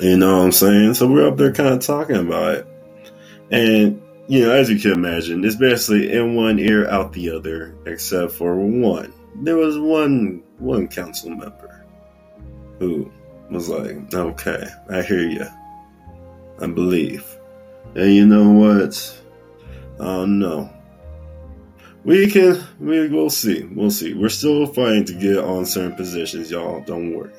you 0.00 0.16
know 0.16 0.38
what 0.38 0.44
I'm 0.44 0.52
saying? 0.52 0.94
So 0.94 1.06
we're 1.06 1.28
up 1.28 1.36
there 1.36 1.52
kind 1.52 1.74
of 1.74 1.80
talking 1.80 2.16
about 2.16 2.54
it. 2.54 2.66
And, 3.50 4.02
you 4.26 4.44
know, 4.44 4.52
as 4.52 4.68
you 4.68 4.78
can 4.78 4.92
imagine, 4.92 5.44
it's 5.44 5.56
basically 5.56 6.12
in 6.12 6.34
one 6.34 6.58
ear, 6.58 6.88
out 6.88 7.12
the 7.12 7.30
other, 7.30 7.74
except 7.86 8.32
for 8.32 8.56
one. 8.56 9.12
There 9.36 9.56
was 9.56 9.78
one, 9.78 10.42
one 10.58 10.88
council 10.88 11.30
member 11.30 11.84
who 12.78 13.10
was 13.50 13.68
like, 13.68 14.12
okay, 14.12 14.66
I 14.90 15.02
hear 15.02 15.28
you. 15.28 15.46
I 16.60 16.66
believe. 16.66 17.24
And 17.94 18.14
you 18.14 18.26
know 18.26 18.50
what? 18.50 19.22
Oh 19.98 20.26
no. 20.26 20.70
We 22.04 22.30
can, 22.30 22.62
we, 22.78 23.08
we'll 23.08 23.30
see. 23.30 23.64
We'll 23.64 23.90
see. 23.90 24.14
We're 24.14 24.28
still 24.28 24.64
fighting 24.68 25.06
to 25.06 25.12
get 25.12 25.38
on 25.38 25.66
certain 25.66 25.96
positions, 25.96 26.52
y'all. 26.52 26.80
Don't 26.82 27.12
worry. 27.12 27.32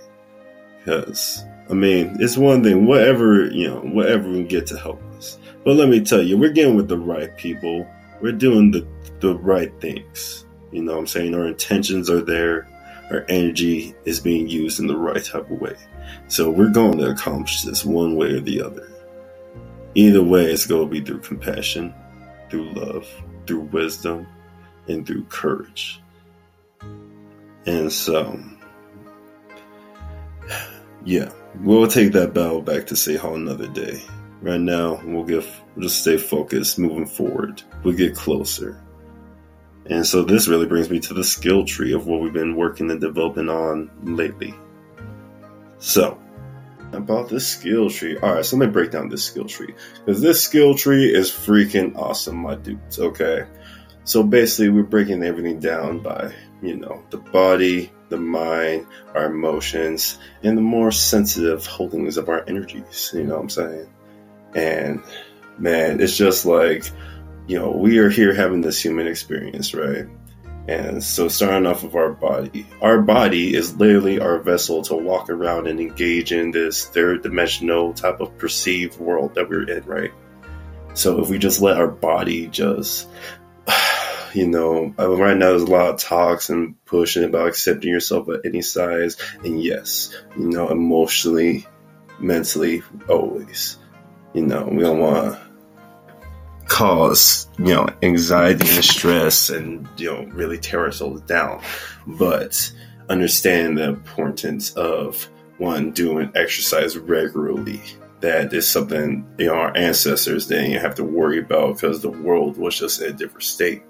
Because, 0.79 1.41
I 1.69 1.73
mean, 1.73 2.17
it's 2.19 2.37
one 2.37 2.63
thing, 2.63 2.85
whatever, 2.85 3.45
you 3.49 3.69
know, 3.69 3.79
whatever 3.79 4.27
we 4.29 4.43
get 4.43 4.67
to 4.67 4.77
help 4.77 5.01
us. 5.15 5.39
But 5.63 5.77
let 5.77 5.87
me 5.87 6.01
tell 6.01 6.21
you, 6.21 6.37
we're 6.37 6.51
getting 6.51 6.75
with 6.75 6.89
the 6.89 6.97
right 6.97 7.35
people. 7.37 7.87
We're 8.21 8.33
doing 8.33 8.71
the, 8.71 8.85
the 9.21 9.37
right 9.37 9.71
things. 9.79 10.45
You 10.73 10.81
know 10.81 10.93
what 10.93 10.99
I'm 10.99 11.07
saying? 11.07 11.33
Our 11.33 11.47
intentions 11.47 12.09
are 12.09 12.21
there. 12.21 12.67
Our 13.09 13.25
energy 13.29 13.95
is 14.03 14.19
being 14.19 14.49
used 14.49 14.81
in 14.81 14.87
the 14.87 14.97
right 14.97 15.23
type 15.23 15.49
of 15.49 15.61
way. 15.61 15.77
So 16.27 16.49
we're 16.49 16.71
going 16.71 16.97
to 16.97 17.09
accomplish 17.09 17.61
this 17.61 17.85
one 17.85 18.17
way 18.17 18.33
or 18.33 18.41
the 18.41 18.61
other. 18.63 18.91
Either 19.95 20.21
way, 20.21 20.51
it's 20.51 20.67
going 20.67 20.89
to 20.89 20.91
be 20.91 20.99
through 20.99 21.21
compassion 21.21 21.93
through 22.49 22.71
love, 22.73 23.07
through 23.45 23.61
wisdom, 23.61 24.27
and 24.87 25.05
through 25.05 25.23
courage. 25.25 26.01
And 27.65 27.91
so, 27.91 28.39
yeah, 31.05 31.31
we'll 31.61 31.87
take 31.87 32.13
that 32.13 32.33
battle 32.33 32.61
back 32.61 32.87
to 32.87 32.95
City 32.95 33.17
Hall 33.17 33.35
another 33.35 33.67
day. 33.67 34.01
Right 34.41 34.61
now, 34.61 35.01
we'll 35.03 35.23
get 35.23 35.45
we'll 35.75 35.87
just 35.87 36.01
stay 36.01 36.17
focused, 36.17 36.79
moving 36.79 37.07
forward. 37.07 37.61
We'll 37.83 37.95
get 37.95 38.15
closer. 38.15 38.81
And 39.89 40.05
so 40.05 40.23
this 40.23 40.47
really 40.47 40.65
brings 40.65 40.89
me 40.89 40.99
to 40.99 41.13
the 41.13 41.23
skill 41.23 41.65
tree 41.65 41.93
of 41.93 42.07
what 42.07 42.21
we've 42.21 42.33
been 42.33 42.55
working 42.55 42.91
and 42.91 42.99
developing 42.99 43.49
on 43.49 43.89
lately. 44.03 44.53
So, 45.79 46.19
about 46.93 47.29
this 47.29 47.47
skill 47.47 47.89
tree. 47.89 48.17
All 48.17 48.35
right, 48.35 48.45
so 48.45 48.57
let 48.57 48.67
me 48.67 48.71
break 48.71 48.91
down 48.91 49.09
this 49.09 49.23
skill 49.23 49.45
tree 49.45 49.73
because 50.05 50.21
this 50.21 50.41
skill 50.41 50.75
tree 50.75 51.13
is 51.13 51.29
freaking 51.31 51.95
awesome, 51.95 52.37
my 52.37 52.55
dudes. 52.55 52.99
Okay, 52.99 53.45
so 54.03 54.23
basically, 54.23 54.69
we're 54.69 54.83
breaking 54.83 55.23
everything 55.23 55.59
down 55.59 55.99
by 55.99 56.33
you 56.61 56.75
know 56.75 57.03
the 57.09 57.17
body, 57.17 57.91
the 58.09 58.17
mind, 58.17 58.87
our 59.13 59.25
emotions, 59.25 60.17
and 60.43 60.57
the 60.57 60.61
more 60.61 60.91
sensitive 60.91 61.65
holdings 61.65 62.17
of 62.17 62.29
our 62.29 62.43
energies. 62.47 63.11
You 63.13 63.23
know 63.23 63.35
what 63.35 63.41
I'm 63.41 63.49
saying? 63.49 63.89
And 64.55 65.03
man, 65.57 65.99
it's 65.99 66.15
just 66.15 66.45
like 66.45 66.89
you 67.47 67.59
know 67.59 67.71
we 67.71 67.99
are 67.99 68.09
here 68.09 68.33
having 68.33 68.61
this 68.61 68.83
human 68.83 69.07
experience, 69.07 69.73
right? 69.73 70.07
And 70.67 71.01
so, 71.01 71.29
starting 71.29 71.65
off 71.65 71.85
of 71.85 71.95
our 71.95 72.11
body, 72.11 72.67
our 72.81 73.01
body 73.01 73.55
is 73.55 73.77
literally 73.77 74.19
our 74.19 74.37
vessel 74.39 74.81
to 74.83 74.95
walk 74.95 75.29
around 75.29 75.67
and 75.67 75.79
engage 75.79 76.33
in 76.33 76.51
this 76.51 76.85
third 76.85 77.23
dimensional 77.23 77.93
type 77.93 78.19
of 78.19 78.37
perceived 78.37 78.99
world 78.99 79.35
that 79.35 79.47
we're 79.49 79.63
in, 79.63 79.85
right? 79.85 80.11
So, 80.93 81.21
if 81.21 81.29
we 81.29 81.37
just 81.37 81.61
let 81.61 81.77
our 81.77 81.87
body 81.87 82.47
just, 82.47 83.07
you 84.33 84.47
know, 84.47 84.93
uh, 84.99 85.09
right 85.09 85.37
now 85.37 85.51
there's 85.51 85.61
a 85.61 85.67
lot 85.67 85.93
of 85.93 86.01
talks 86.01 86.49
and 86.49 86.83
pushing 86.83 87.23
about 87.23 87.47
accepting 87.47 87.89
yourself 87.89 88.27
at 88.27 88.45
any 88.45 88.61
size. 88.61 89.15
And 89.45 89.63
yes, 89.63 90.13
you 90.37 90.49
know, 90.49 90.67
emotionally, 90.67 91.65
mentally, 92.19 92.83
always, 93.07 93.77
you 94.33 94.45
know, 94.45 94.65
we 94.65 94.79
don't 94.79 94.99
want 94.99 95.39
cause 96.67 97.47
you 97.57 97.73
know 97.73 97.87
anxiety 98.03 98.67
and 98.75 98.83
stress 98.83 99.49
and 99.49 99.87
you 99.97 100.11
know 100.11 100.23
really 100.25 100.57
tear 100.57 100.85
ourselves 100.85 101.21
down. 101.21 101.61
But 102.05 102.71
understand 103.09 103.77
the 103.77 103.89
importance 103.89 104.73
of 104.73 105.29
one 105.57 105.91
doing 105.91 106.31
exercise 106.35 106.97
regularly. 106.97 107.81
That 108.19 108.53
is 108.53 108.67
something 108.67 109.25
you 109.37 109.47
know 109.47 109.53
our 109.53 109.75
ancestors 109.77 110.47
didn't 110.47 110.81
have 110.81 110.95
to 110.95 111.03
worry 111.03 111.39
about 111.39 111.75
because 111.75 112.01
the 112.01 112.09
world 112.09 112.57
was 112.57 112.77
just 112.77 113.01
in 113.01 113.09
a 113.09 113.13
different 113.13 113.43
state. 113.43 113.83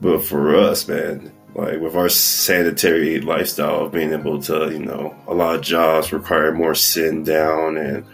But 0.00 0.22
for 0.22 0.56
us 0.56 0.86
man 0.88 1.32
like 1.54 1.80
with 1.80 1.96
our 1.96 2.10
sanitary 2.10 3.20
lifestyle 3.20 3.86
of 3.86 3.92
being 3.92 4.12
able 4.12 4.42
to 4.42 4.70
you 4.70 4.78
know 4.78 5.16
a 5.26 5.34
lot 5.34 5.54
of 5.54 5.62
jobs 5.62 6.12
require 6.12 6.52
more 6.52 6.74
sitting 6.74 7.24
down 7.24 7.78
and 7.78 8.04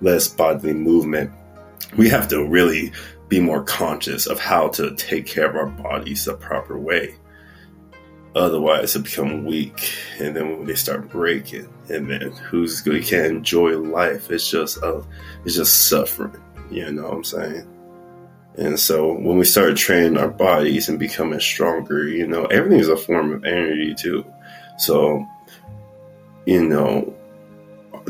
less 0.00 0.28
bodily 0.28 0.72
movement, 0.74 1.32
we 1.96 2.08
have 2.08 2.28
to 2.28 2.46
really 2.46 2.92
be 3.28 3.40
more 3.40 3.62
conscious 3.62 4.26
of 4.26 4.38
how 4.38 4.68
to 4.68 4.94
take 4.96 5.26
care 5.26 5.48
of 5.48 5.56
our 5.56 5.66
bodies 5.66 6.24
the 6.24 6.34
proper 6.34 6.78
way. 6.78 7.14
Otherwise, 8.34 8.94
it 8.94 9.04
become 9.04 9.44
weak, 9.44 9.92
and 10.20 10.36
then 10.36 10.50
when 10.50 10.66
they 10.66 10.74
start 10.74 11.10
breaking, 11.10 11.68
and 11.88 12.08
then 12.08 12.30
who's 12.30 12.84
we 12.84 13.02
can't 13.02 13.26
enjoy 13.26 13.76
life? 13.76 14.30
It's 14.30 14.48
just 14.48 14.80
uh, 14.84 15.02
it's 15.44 15.56
just 15.56 15.88
suffering. 15.88 16.40
You 16.70 16.92
know 16.92 17.02
what 17.02 17.14
I'm 17.14 17.24
saying? 17.24 17.66
And 18.56 18.78
so 18.78 19.12
when 19.12 19.38
we 19.38 19.44
start 19.44 19.76
training 19.76 20.16
our 20.16 20.28
bodies 20.28 20.88
and 20.88 20.98
becoming 20.98 21.40
stronger, 21.40 22.06
you 22.06 22.26
know, 22.26 22.44
everything 22.46 22.78
is 22.78 22.88
a 22.88 22.96
form 22.96 23.32
of 23.32 23.44
energy 23.44 23.94
too. 23.94 24.24
So, 24.78 25.26
you 26.46 26.64
know, 26.64 27.14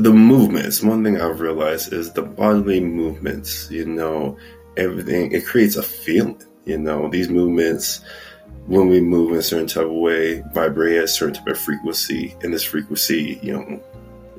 the 0.02 0.12
movements. 0.12 0.82
One 0.82 1.04
thing 1.04 1.20
I've 1.20 1.40
realized 1.40 1.92
is 1.92 2.12
the 2.12 2.22
bodily 2.22 2.80
movements. 2.80 3.70
You 3.70 3.86
know, 3.86 4.38
everything 4.76 5.32
it 5.32 5.46
creates 5.46 5.76
a 5.76 5.82
feeling. 5.82 6.42
You 6.64 6.78
know, 6.78 7.08
these 7.08 7.28
movements 7.28 8.00
when 8.66 8.88
we 8.88 9.00
move 9.00 9.32
in 9.32 9.38
a 9.38 9.42
certain 9.42 9.66
type 9.66 9.86
of 9.86 9.92
way 9.92 10.42
vibrate 10.52 10.98
at 10.98 11.04
a 11.04 11.08
certain 11.08 11.34
type 11.34 11.46
of 11.48 11.58
frequency, 11.58 12.36
and 12.42 12.52
this 12.52 12.62
frequency, 12.62 13.38
you 13.42 13.52
know, 13.52 13.82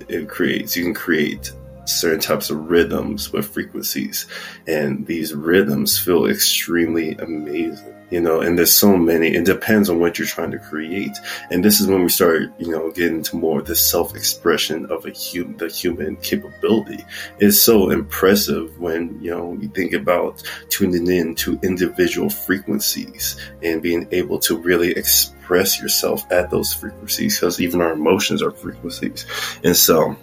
it 0.08 0.30
creates. 0.30 0.76
You 0.76 0.84
can 0.84 0.94
create 0.94 1.52
certain 1.86 2.20
types 2.20 2.50
of 2.50 2.70
rhythms 2.70 3.32
with 3.32 3.48
frequencies, 3.48 4.28
and 4.68 5.06
these 5.08 5.34
rhythms 5.34 5.98
feel 6.00 6.26
extremely 6.26 7.14
amazing 7.14 7.96
you 8.12 8.20
know, 8.20 8.42
and 8.42 8.58
there's 8.58 8.74
so 8.74 8.98
many. 8.98 9.34
It 9.34 9.46
depends 9.46 9.90
on 9.90 10.00
what 10.00 10.20
you're 10.20 10.28
trying 10.28 10.52
to 10.52 10.60
create. 10.60 11.18
And 11.50 11.64
this 11.64 11.80
is 11.80 11.88
when 11.88 12.04
we 12.04 12.10
start, 12.10 12.52
you 12.60 12.70
know, 12.70 12.92
getting 12.92 13.18
into 13.18 13.38
more 13.38 13.60
of 13.60 13.66
the 13.66 13.76
self-expression 13.76 14.88
of 14.92 15.06
a 15.06 15.12
human, 15.12 15.56
the 15.58 15.70
human 15.70 16.18
capability. 16.18 17.04
It's 17.40 17.60
so 17.60 17.90
impressive 17.90 18.78
when, 18.80 19.18
you 19.22 19.32
know, 19.32 19.58
you 19.60 19.70
think 19.70 19.94
about 19.94 20.44
tuning 20.70 21.08
in 21.08 21.36
to 21.36 21.58
individual 21.64 22.30
frequencies 22.30 23.38
and 23.64 23.82
being 23.82 24.08
able 24.12 24.40
to 24.40 24.58
really 24.58 24.92
express 24.92 25.82
yourself 25.82 26.30
at 26.34 26.52
those 26.52 26.74
frequencies 26.74 27.40
because 27.40 27.62
even 27.62 27.80
our 27.80 27.94
emotions 27.94 28.42
are 28.42 28.52
frequencies. 28.52 29.26
And 29.64 29.76
so, 29.76 30.18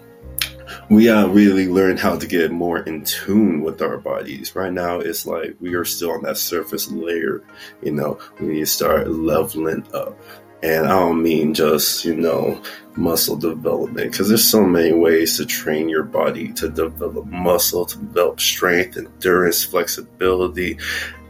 we 0.89 1.05
gotta 1.05 1.29
really 1.29 1.67
learn 1.67 1.97
how 1.97 2.17
to 2.17 2.27
get 2.27 2.51
more 2.51 2.79
in 2.79 3.03
tune 3.03 3.61
with 3.61 3.81
our 3.81 3.97
bodies. 3.97 4.55
Right 4.55 4.73
now, 4.73 4.99
it's 4.99 5.25
like 5.25 5.55
we 5.59 5.73
are 5.75 5.85
still 5.85 6.11
on 6.11 6.23
that 6.23 6.37
surface 6.37 6.89
layer. 6.91 7.43
You 7.81 7.91
know, 7.91 8.19
we 8.39 8.47
need 8.47 8.59
to 8.59 8.65
start 8.65 9.09
leveling 9.09 9.85
up. 9.93 10.19
And 10.61 10.87
I 10.87 10.89
don't 10.89 11.23
mean 11.23 11.53
just, 11.53 12.03
you 12.03 12.15
know, 12.15 12.61
muscle 12.97 13.37
development, 13.37 14.11
because 14.11 14.27
there's 14.27 14.43
so 14.43 14.65
many 14.65 14.91
ways 14.91 15.37
to 15.37 15.45
train 15.45 15.87
your 15.87 16.03
body 16.03 16.51
to 16.53 16.67
develop 16.67 17.25
muscle, 17.27 17.85
to 17.85 17.97
develop 17.97 18.41
strength, 18.41 18.97
endurance, 18.97 19.63
flexibility. 19.63 20.77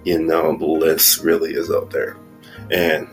You 0.03 0.23
know, 0.23 0.57
the 0.57 0.65
list 0.65 1.23
really 1.23 1.53
is 1.53 1.69
out 1.69 1.91
there. 1.91 2.17
And 2.71 3.07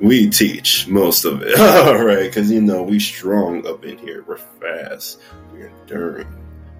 we 0.00 0.28
teach 0.28 0.86
most 0.88 1.24
of 1.24 1.42
it. 1.42 1.58
All 1.58 2.04
right, 2.04 2.24
because 2.24 2.50
you 2.50 2.60
know 2.60 2.82
we 2.82 3.00
strong 3.00 3.66
up 3.66 3.84
in 3.84 3.98
here. 3.98 4.24
We're 4.26 4.36
fast. 4.36 5.20
We're 5.52 5.68
enduring. 5.68 6.28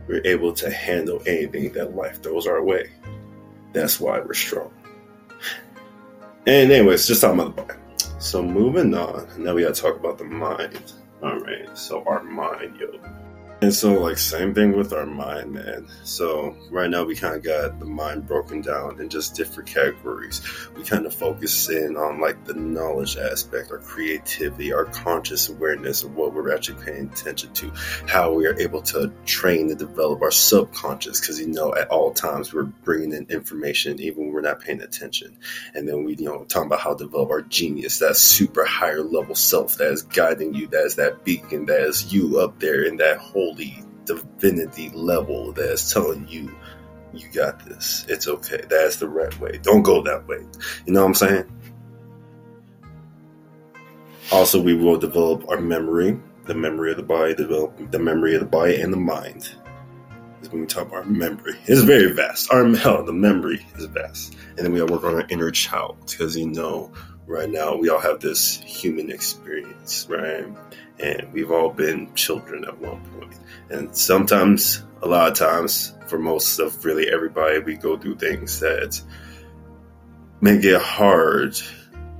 We're 0.06 0.24
able 0.24 0.52
to 0.54 0.70
handle 0.70 1.22
anything 1.26 1.72
that 1.72 1.96
life 1.96 2.22
throws 2.22 2.46
our 2.46 2.62
way. 2.62 2.90
That's 3.72 4.00
why 4.00 4.20
we're 4.20 4.34
strong. 4.34 4.72
And 6.46 6.70
anyways, 6.70 7.06
just 7.06 7.20
talking 7.20 7.40
about 7.40 7.56
the. 7.56 7.76
So 8.18 8.42
moving 8.42 8.94
on. 8.94 9.28
Now 9.36 9.54
we 9.54 9.62
gotta 9.62 9.74
talk 9.74 9.96
about 9.96 10.18
the 10.18 10.24
mind. 10.24 10.92
All 11.22 11.38
right. 11.40 11.76
So 11.76 12.04
our 12.06 12.22
mind, 12.22 12.76
yo. 12.78 13.00
And 13.62 13.72
so, 13.72 13.94
like, 13.94 14.18
same 14.18 14.52
thing 14.52 14.76
with 14.76 14.92
our 14.92 15.06
mind, 15.06 15.52
man. 15.52 15.88
So, 16.04 16.54
right 16.70 16.90
now, 16.90 17.04
we 17.04 17.16
kind 17.16 17.34
of 17.34 17.42
got 17.42 17.80
the 17.80 17.86
mind 17.86 18.26
broken 18.26 18.60
down 18.60 19.00
in 19.00 19.08
just 19.08 19.34
different 19.34 19.70
categories. 19.70 20.42
We 20.76 20.84
kind 20.84 21.06
of 21.06 21.14
focus 21.14 21.70
in 21.70 21.96
on, 21.96 22.20
like, 22.20 22.44
the 22.44 22.52
knowledge 22.52 23.16
aspect, 23.16 23.70
our 23.70 23.78
creativity, 23.78 24.74
our 24.74 24.84
conscious 24.84 25.48
awareness 25.48 26.02
of 26.02 26.14
what 26.14 26.34
we're 26.34 26.54
actually 26.54 26.84
paying 26.84 27.06
attention 27.06 27.50
to, 27.54 27.72
how 28.06 28.34
we 28.34 28.46
are 28.46 28.60
able 28.60 28.82
to 28.82 29.10
train 29.24 29.70
and 29.70 29.78
develop 29.78 30.20
our 30.20 30.30
subconscious, 30.30 31.18
because, 31.18 31.40
you 31.40 31.48
know, 31.48 31.74
at 31.74 31.88
all 31.88 32.12
times 32.12 32.52
we're 32.52 32.64
bringing 32.64 33.14
in 33.14 33.26
information 33.30 33.98
even 34.00 34.24
when 34.24 34.34
we're 34.34 34.42
not 34.42 34.60
paying 34.60 34.82
attention. 34.82 35.34
And 35.74 35.88
then 35.88 36.04
we, 36.04 36.16
you 36.16 36.26
know, 36.26 36.44
talking 36.44 36.66
about 36.66 36.80
how 36.80 36.94
to 36.94 37.04
develop 37.04 37.30
our 37.30 37.40
genius, 37.40 38.00
that 38.00 38.16
super 38.16 38.66
higher 38.66 39.02
level 39.02 39.34
self 39.34 39.78
that 39.78 39.92
is 39.92 40.02
guiding 40.02 40.52
you, 40.52 40.66
that 40.66 40.84
is 40.84 40.96
that 40.96 41.24
beacon, 41.24 41.64
that 41.66 41.80
is 41.80 42.12
you 42.12 42.38
up 42.40 42.60
there 42.60 42.84
in 42.84 42.98
that 42.98 43.16
whole 43.16 43.45
holy 43.46 43.84
divinity 44.04 44.90
level 44.90 45.52
that's 45.52 45.92
telling 45.92 46.26
you 46.28 46.54
you 47.12 47.28
got 47.32 47.64
this. 47.64 48.04
It's 48.08 48.28
okay. 48.28 48.62
That's 48.68 48.96
the 48.96 49.08
right 49.08 49.38
way. 49.40 49.58
Don't 49.62 49.82
go 49.82 50.02
that 50.02 50.26
way. 50.26 50.44
You 50.86 50.92
know 50.92 51.00
what 51.00 51.08
I'm 51.08 51.14
saying? 51.14 51.52
Also, 54.32 54.60
we 54.60 54.74
will 54.74 54.98
develop 54.98 55.48
our 55.48 55.60
memory, 55.60 56.18
the 56.44 56.54
memory 56.54 56.90
of 56.90 56.96
the 56.96 57.02
body, 57.02 57.34
develop 57.34 57.90
the 57.90 57.98
memory 57.98 58.34
of 58.34 58.40
the 58.40 58.46
body 58.46 58.80
and 58.80 58.92
the 58.92 58.98
mind. 58.98 59.54
Is 60.42 60.50
when 60.50 60.62
we 60.62 60.66
talk 60.66 60.88
about 60.88 60.96
our 60.96 61.04
memory. 61.04 61.54
It's 61.66 61.82
very 61.82 62.12
vast. 62.12 62.52
Our 62.52 62.68
hell, 62.76 63.02
the 63.06 63.12
memory 63.12 63.64
is 63.76 63.84
vast. 63.86 64.36
And 64.56 64.58
then 64.58 64.72
we 64.72 64.80
gotta 64.80 64.92
work 64.92 65.04
on 65.04 65.14
our 65.14 65.26
inner 65.28 65.50
child 65.50 65.96
because 66.06 66.36
you 66.36 66.48
know, 66.48 66.92
right 67.26 67.50
now 67.50 67.76
we 67.76 67.88
all 67.88 68.00
have 68.00 68.20
this 68.20 68.58
human 68.58 69.10
experience, 69.10 70.06
right? 70.08 70.46
and 70.98 71.32
we've 71.32 71.50
all 71.50 71.70
been 71.70 72.14
children 72.14 72.64
at 72.64 72.78
one 72.78 73.00
point. 73.18 73.34
And 73.68 73.94
sometimes, 73.96 74.84
a 75.02 75.06
lot 75.06 75.30
of 75.30 75.38
times, 75.38 75.94
for 76.06 76.18
most 76.18 76.58
of 76.58 76.84
really 76.84 77.08
everybody, 77.08 77.58
we 77.58 77.76
go 77.76 77.98
through 77.98 78.16
things 78.16 78.60
that 78.60 79.00
make 80.40 80.64
it 80.64 80.80
hard 80.80 81.56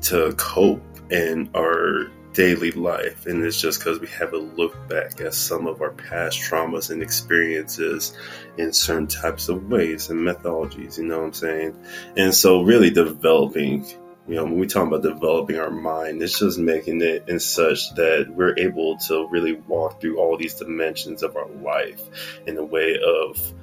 to 0.03 0.35
cope 0.37 0.83
in 1.11 1.51
our 1.55 2.11
daily 2.33 2.71
life. 2.73 3.27
And 3.27 3.43
it's 3.45 3.61
just 3.61 3.79
because 3.79 3.99
we 3.99 4.09
haven't 4.09 4.59
looked 4.59 4.89
back 4.91 5.21
at 5.23 5.33
some 5.33 5.67
of 5.67 5.81
our 5.81 5.93
past 5.93 6.39
traumas 6.39 6.91
and 6.91 7.03
experiences 7.03 8.15
in 8.59 8.73
certain 8.73 9.07
types 9.07 9.49
of 9.49 9.69
ways 9.71 10.11
and 10.11 10.21
methodologies, 10.21 10.99
you 10.99 11.05
know 11.05 11.19
what 11.19 11.27
I'm 11.27 11.33
saying? 11.33 11.85
And 12.17 12.35
so, 12.35 12.63
really 12.63 12.91
developing 12.91 13.87
you 14.29 14.35
know, 14.35 14.45
when 14.45 14.59
we 14.59 14.67
talk 14.67 14.89
about 14.89 15.03
developing 15.03 15.59
our 15.59 15.71
mind, 15.71 16.21
it's 16.21 16.41
just 16.41 16.59
making 16.59 17.01
it 17.01 17.29
in 17.29 17.39
such 17.39 17.95
that 17.95 18.27
we're 18.29 18.59
able 18.59 18.97
to 18.99 19.29
really 19.29 19.55
walk 19.55 20.01
through 20.01 20.19
all 20.19 20.37
these 20.37 20.55
dimensions 20.55 21.23
of 21.23 21.37
our 21.37 21.49
life 21.49 22.03
in 22.47 22.57
a 22.57 22.65
way 22.65 22.99
of 22.99 23.55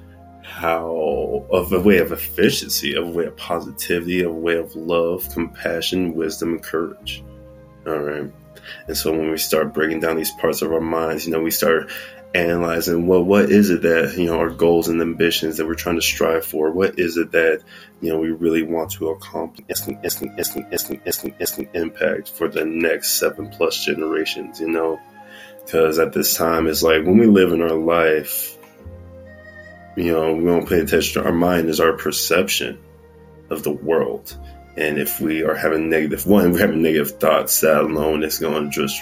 how, 0.42 1.46
of 1.50 1.72
a 1.72 1.80
way 1.80 1.98
of 1.98 2.12
efficiency, 2.12 2.96
of 2.96 3.08
a 3.08 3.10
way 3.10 3.26
of 3.26 3.36
positivity, 3.36 4.22
of 4.22 4.30
a 4.30 4.34
way 4.34 4.56
of 4.56 4.74
love, 4.74 5.28
compassion, 5.30 6.14
wisdom, 6.14 6.52
and 6.52 6.62
courage. 6.62 7.22
All 7.86 7.98
right. 7.98 8.32
And 8.86 8.96
so 8.96 9.12
when 9.12 9.30
we 9.30 9.36
start 9.36 9.74
breaking 9.74 10.00
down 10.00 10.16
these 10.16 10.32
parts 10.32 10.62
of 10.62 10.72
our 10.72 10.80
minds, 10.80 11.26
you 11.26 11.32
know, 11.32 11.40
we 11.40 11.50
start 11.50 11.90
analyzing 12.34 13.06
well 13.06 13.22
what 13.22 13.44
is 13.44 13.70
it 13.70 13.82
that 13.82 14.16
you 14.18 14.26
know 14.26 14.38
our 14.38 14.50
goals 14.50 14.88
and 14.88 15.00
ambitions 15.00 15.56
that 15.56 15.66
we're 15.66 15.74
trying 15.74 15.94
to 15.94 16.02
strive 16.02 16.44
for? 16.44 16.70
What 16.72 16.98
is 16.98 17.16
it 17.16 17.30
that 17.32 17.62
you 18.00 18.10
know 18.10 18.18
we 18.18 18.32
really 18.32 18.62
want 18.62 18.90
to 18.92 19.10
accomplish? 19.10 19.64
Instant 19.68 20.00
instant 20.02 20.36
instant 20.38 20.72
instant 20.72 21.02
instant 21.06 21.34
instant 21.40 21.68
impact 21.74 22.30
for 22.30 22.48
the 22.48 22.64
next 22.64 23.20
seven 23.20 23.50
plus 23.50 23.84
generations 23.84 24.60
you 24.60 24.68
know? 24.68 25.00
Because 25.64 25.98
at 25.98 26.12
this 26.12 26.36
time 26.36 26.66
it's 26.66 26.82
like 26.82 27.04
when 27.04 27.18
we 27.18 27.26
live 27.26 27.52
in 27.52 27.62
our 27.62 27.76
life 27.76 28.58
you 29.96 30.10
know 30.12 30.34
we 30.34 30.44
don't 30.44 30.68
pay 30.68 30.80
attention. 30.80 31.22
To 31.22 31.28
our 31.28 31.34
mind 31.34 31.68
is 31.68 31.78
our 31.78 31.92
perception 31.92 32.80
of 33.48 33.62
the 33.62 33.72
world. 33.72 34.36
And 34.76 34.98
if 34.98 35.20
we 35.20 35.44
are 35.44 35.54
having 35.54 35.88
negative 35.88 36.26
one 36.26 36.50
we're 36.50 36.58
having 36.58 36.82
negative 36.82 37.20
thoughts 37.20 37.60
that 37.60 37.80
alone 37.80 38.24
is 38.24 38.40
going 38.40 38.70
to 38.70 38.70
just 38.70 39.00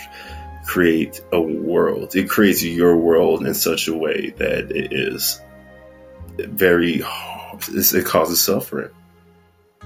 create 0.64 1.20
a 1.32 1.40
world. 1.40 2.14
It 2.14 2.28
creates 2.28 2.62
your 2.62 2.96
world 2.96 3.46
in 3.46 3.54
such 3.54 3.88
a 3.88 3.96
way 3.96 4.30
that 4.38 4.70
it 4.70 4.92
is 4.92 5.40
very, 6.38 7.02
it 7.02 8.04
causes 8.04 8.40
suffering. 8.42 8.90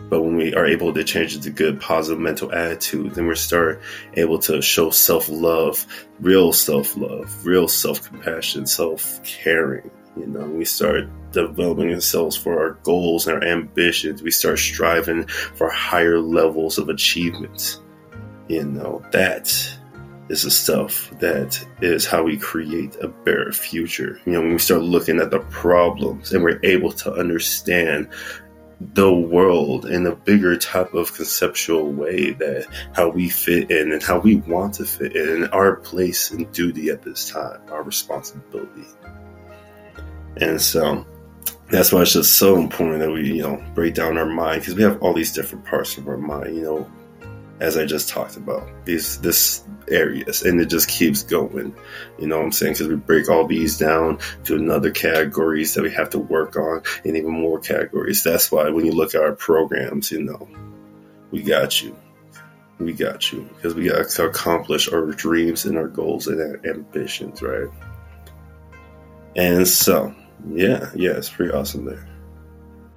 But 0.08 0.22
when 0.22 0.36
we 0.36 0.54
are 0.54 0.66
able 0.66 0.92
to 0.92 1.04
change 1.04 1.40
to 1.40 1.50
good, 1.50 1.80
positive 1.80 2.20
mental 2.20 2.52
attitude, 2.52 3.14
then 3.14 3.26
we 3.26 3.34
start 3.34 3.80
able 4.14 4.38
to 4.40 4.60
show 4.60 4.90
self 4.90 5.28
love, 5.28 5.86
real 6.20 6.52
self 6.52 6.96
love, 6.96 7.44
real 7.46 7.66
self 7.66 8.06
compassion, 8.08 8.66
self 8.66 9.22
caring. 9.24 9.90
You 10.16 10.26
know, 10.26 10.44
we 10.44 10.64
start 10.64 11.08
developing 11.32 11.92
ourselves 11.92 12.36
for 12.36 12.58
our 12.58 12.72
goals 12.82 13.26
and 13.26 13.36
our 13.36 13.48
ambitions. 13.48 14.22
We 14.22 14.30
start 14.30 14.58
striving 14.58 15.26
for 15.26 15.68
higher 15.70 16.20
levels 16.20 16.78
of 16.78 16.88
achievements. 16.88 17.80
You 18.48 18.64
know, 18.64 19.02
that 19.12 19.52
is 20.28 20.42
the 20.42 20.50
stuff 20.50 21.10
that 21.18 21.64
is 21.80 22.06
how 22.06 22.22
we 22.22 22.36
create 22.36 22.96
a 23.00 23.08
better 23.08 23.52
future. 23.52 24.20
You 24.24 24.32
know, 24.32 24.40
when 24.40 24.52
we 24.52 24.58
start 24.58 24.82
looking 24.82 25.20
at 25.20 25.30
the 25.30 25.40
problems 25.40 26.32
and 26.32 26.42
we're 26.42 26.60
able 26.62 26.92
to 26.92 27.12
understand 27.12 28.08
the 28.80 29.12
world 29.12 29.86
in 29.86 30.06
a 30.06 30.14
bigger 30.14 30.56
type 30.56 30.92
of 30.92 31.14
conceptual 31.14 31.90
way 31.90 32.32
that 32.32 32.66
how 32.94 33.08
we 33.08 33.28
fit 33.30 33.70
in 33.70 33.92
and 33.92 34.02
how 34.02 34.18
we 34.18 34.36
want 34.36 34.74
to 34.74 34.84
fit 34.84 35.16
in 35.16 35.28
and 35.28 35.50
our 35.52 35.76
place 35.76 36.30
and 36.30 36.50
duty 36.52 36.90
at 36.90 37.02
this 37.02 37.30
time, 37.30 37.60
our 37.70 37.82
responsibility. 37.82 38.84
And 40.38 40.60
so 40.60 41.06
that's 41.70 41.90
why 41.90 42.02
it's 42.02 42.12
just 42.12 42.36
so 42.36 42.58
important 42.58 42.98
that 42.98 43.10
we, 43.10 43.36
you 43.36 43.42
know, 43.42 43.64
break 43.74 43.94
down 43.94 44.18
our 44.18 44.26
mind 44.26 44.60
because 44.60 44.74
we 44.74 44.82
have 44.82 45.00
all 45.02 45.14
these 45.14 45.32
different 45.32 45.64
parts 45.64 45.96
of 45.96 46.06
our 46.06 46.18
mind, 46.18 46.56
you 46.56 46.62
know, 46.62 46.90
as 47.60 47.76
I 47.76 47.86
just 47.86 48.08
talked 48.08 48.36
about 48.36 48.68
these 48.84 49.18
this 49.20 49.64
areas, 49.88 50.42
and 50.42 50.60
it 50.60 50.66
just 50.66 50.88
keeps 50.88 51.22
going. 51.22 51.74
You 52.18 52.26
know 52.26 52.38
what 52.38 52.44
I'm 52.44 52.52
saying? 52.52 52.74
Because 52.74 52.88
we 52.88 52.96
break 52.96 53.28
all 53.28 53.46
these 53.46 53.78
down 53.78 54.18
to 54.44 54.56
another 54.56 54.90
categories 54.90 55.74
that 55.74 55.82
we 55.82 55.90
have 55.92 56.10
to 56.10 56.18
work 56.18 56.56
on, 56.56 56.82
and 57.04 57.16
even 57.16 57.30
more 57.30 57.58
categories. 57.58 58.22
That's 58.22 58.50
why 58.50 58.68
when 58.70 58.84
you 58.84 58.92
look 58.92 59.14
at 59.14 59.22
our 59.22 59.34
programs, 59.34 60.10
you 60.10 60.22
know, 60.22 60.48
we 61.30 61.42
got 61.42 61.82
you. 61.82 61.96
We 62.78 62.92
got 62.92 63.32
you 63.32 63.48
because 63.54 63.74
we 63.74 63.88
got 63.88 64.06
to 64.06 64.26
accomplish 64.26 64.92
our 64.92 65.06
dreams 65.12 65.64
and 65.64 65.78
our 65.78 65.88
goals 65.88 66.26
and 66.26 66.40
our 66.40 66.60
ambitions, 66.70 67.40
right? 67.40 67.70
And 69.34 69.66
so, 69.66 70.14
yeah, 70.50 70.90
yeah, 70.94 71.12
it's 71.12 71.30
pretty 71.30 71.52
awesome 71.52 71.86
there 71.86 72.06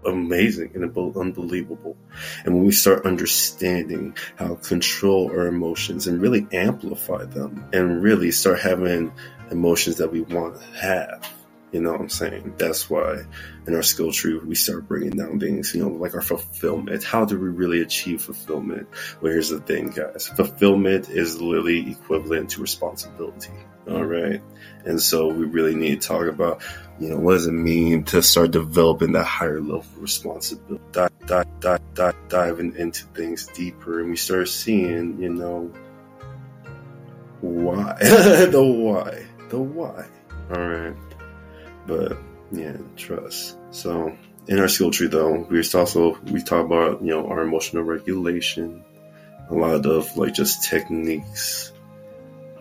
amazing 0.05 0.71
and 0.75 0.95
unbelievable. 1.17 1.97
And 2.45 2.55
when 2.55 2.65
we 2.65 2.71
start 2.71 3.05
understanding 3.05 4.15
how 4.37 4.55
control 4.55 5.29
our 5.31 5.47
emotions 5.47 6.07
and 6.07 6.21
really 6.21 6.47
amplify 6.51 7.25
them 7.25 7.69
and 7.73 8.01
really 8.01 8.31
start 8.31 8.59
having 8.59 9.11
emotions 9.51 9.97
that 9.97 10.11
we 10.11 10.21
want 10.21 10.59
to 10.59 10.65
have, 10.81 11.38
you 11.71 11.81
know 11.81 11.91
what 11.91 12.01
I'm 12.01 12.09
saying? 12.09 12.55
That's 12.57 12.89
why 12.89 13.23
in 13.67 13.75
our 13.75 13.83
skill 13.83 14.11
tree, 14.11 14.37
we 14.37 14.55
start 14.55 14.87
bringing 14.87 15.11
down 15.11 15.39
things, 15.39 15.73
you 15.75 15.83
know, 15.83 15.89
like 15.89 16.15
our 16.15 16.21
fulfillment. 16.21 17.03
How 17.03 17.25
do 17.25 17.39
we 17.39 17.49
really 17.49 17.81
achieve 17.81 18.23
fulfillment? 18.23 18.87
Well, 19.21 19.31
here's 19.31 19.49
the 19.49 19.59
thing, 19.59 19.89
guys. 19.89 20.27
Fulfillment 20.27 21.09
is 21.09 21.39
literally 21.39 21.91
equivalent 21.91 22.51
to 22.51 22.61
responsibility. 22.61 23.53
All 23.87 24.03
right. 24.03 24.41
And 24.85 25.01
so 25.01 25.27
we 25.27 25.45
really 25.45 25.75
need 25.75 26.01
to 26.01 26.07
talk 26.07 26.27
about, 26.27 26.61
you 26.99 27.09
know, 27.09 27.17
what 27.17 27.33
does 27.33 27.47
it 27.47 27.51
mean 27.51 28.03
to 28.05 28.21
start 28.21 28.51
developing 28.51 29.13
that 29.13 29.25
higher 29.25 29.59
level 29.59 29.79
of 29.79 30.01
responsibility, 30.01 30.83
dive, 30.91 31.11
dive, 31.59 31.93
dive, 31.93 32.15
diving 32.29 32.75
into 32.75 33.05
things 33.07 33.47
deeper. 33.47 34.01
And 34.01 34.11
we 34.11 34.15
start 34.15 34.47
seeing, 34.47 35.21
you 35.21 35.29
know, 35.29 35.71
why, 37.41 37.97
the 37.99 38.63
why, 38.63 39.25
the 39.49 39.59
why. 39.59 40.07
All 40.51 40.67
right. 40.67 41.08
But 41.87 42.17
yeah, 42.51 42.77
trust. 42.95 43.57
So 43.71 44.15
in 44.47 44.59
our 44.59 44.67
skill 44.67 44.91
tree 44.91 45.07
though, 45.07 45.45
we 45.49 45.63
also 45.73 46.17
we 46.23 46.41
talk 46.41 46.65
about, 46.65 47.01
you 47.01 47.09
know, 47.09 47.27
our 47.27 47.41
emotional 47.41 47.83
regulation, 47.83 48.83
a 49.49 49.53
lot 49.53 49.85
of 49.85 50.17
like 50.17 50.33
just 50.33 50.63
techniques, 50.63 51.71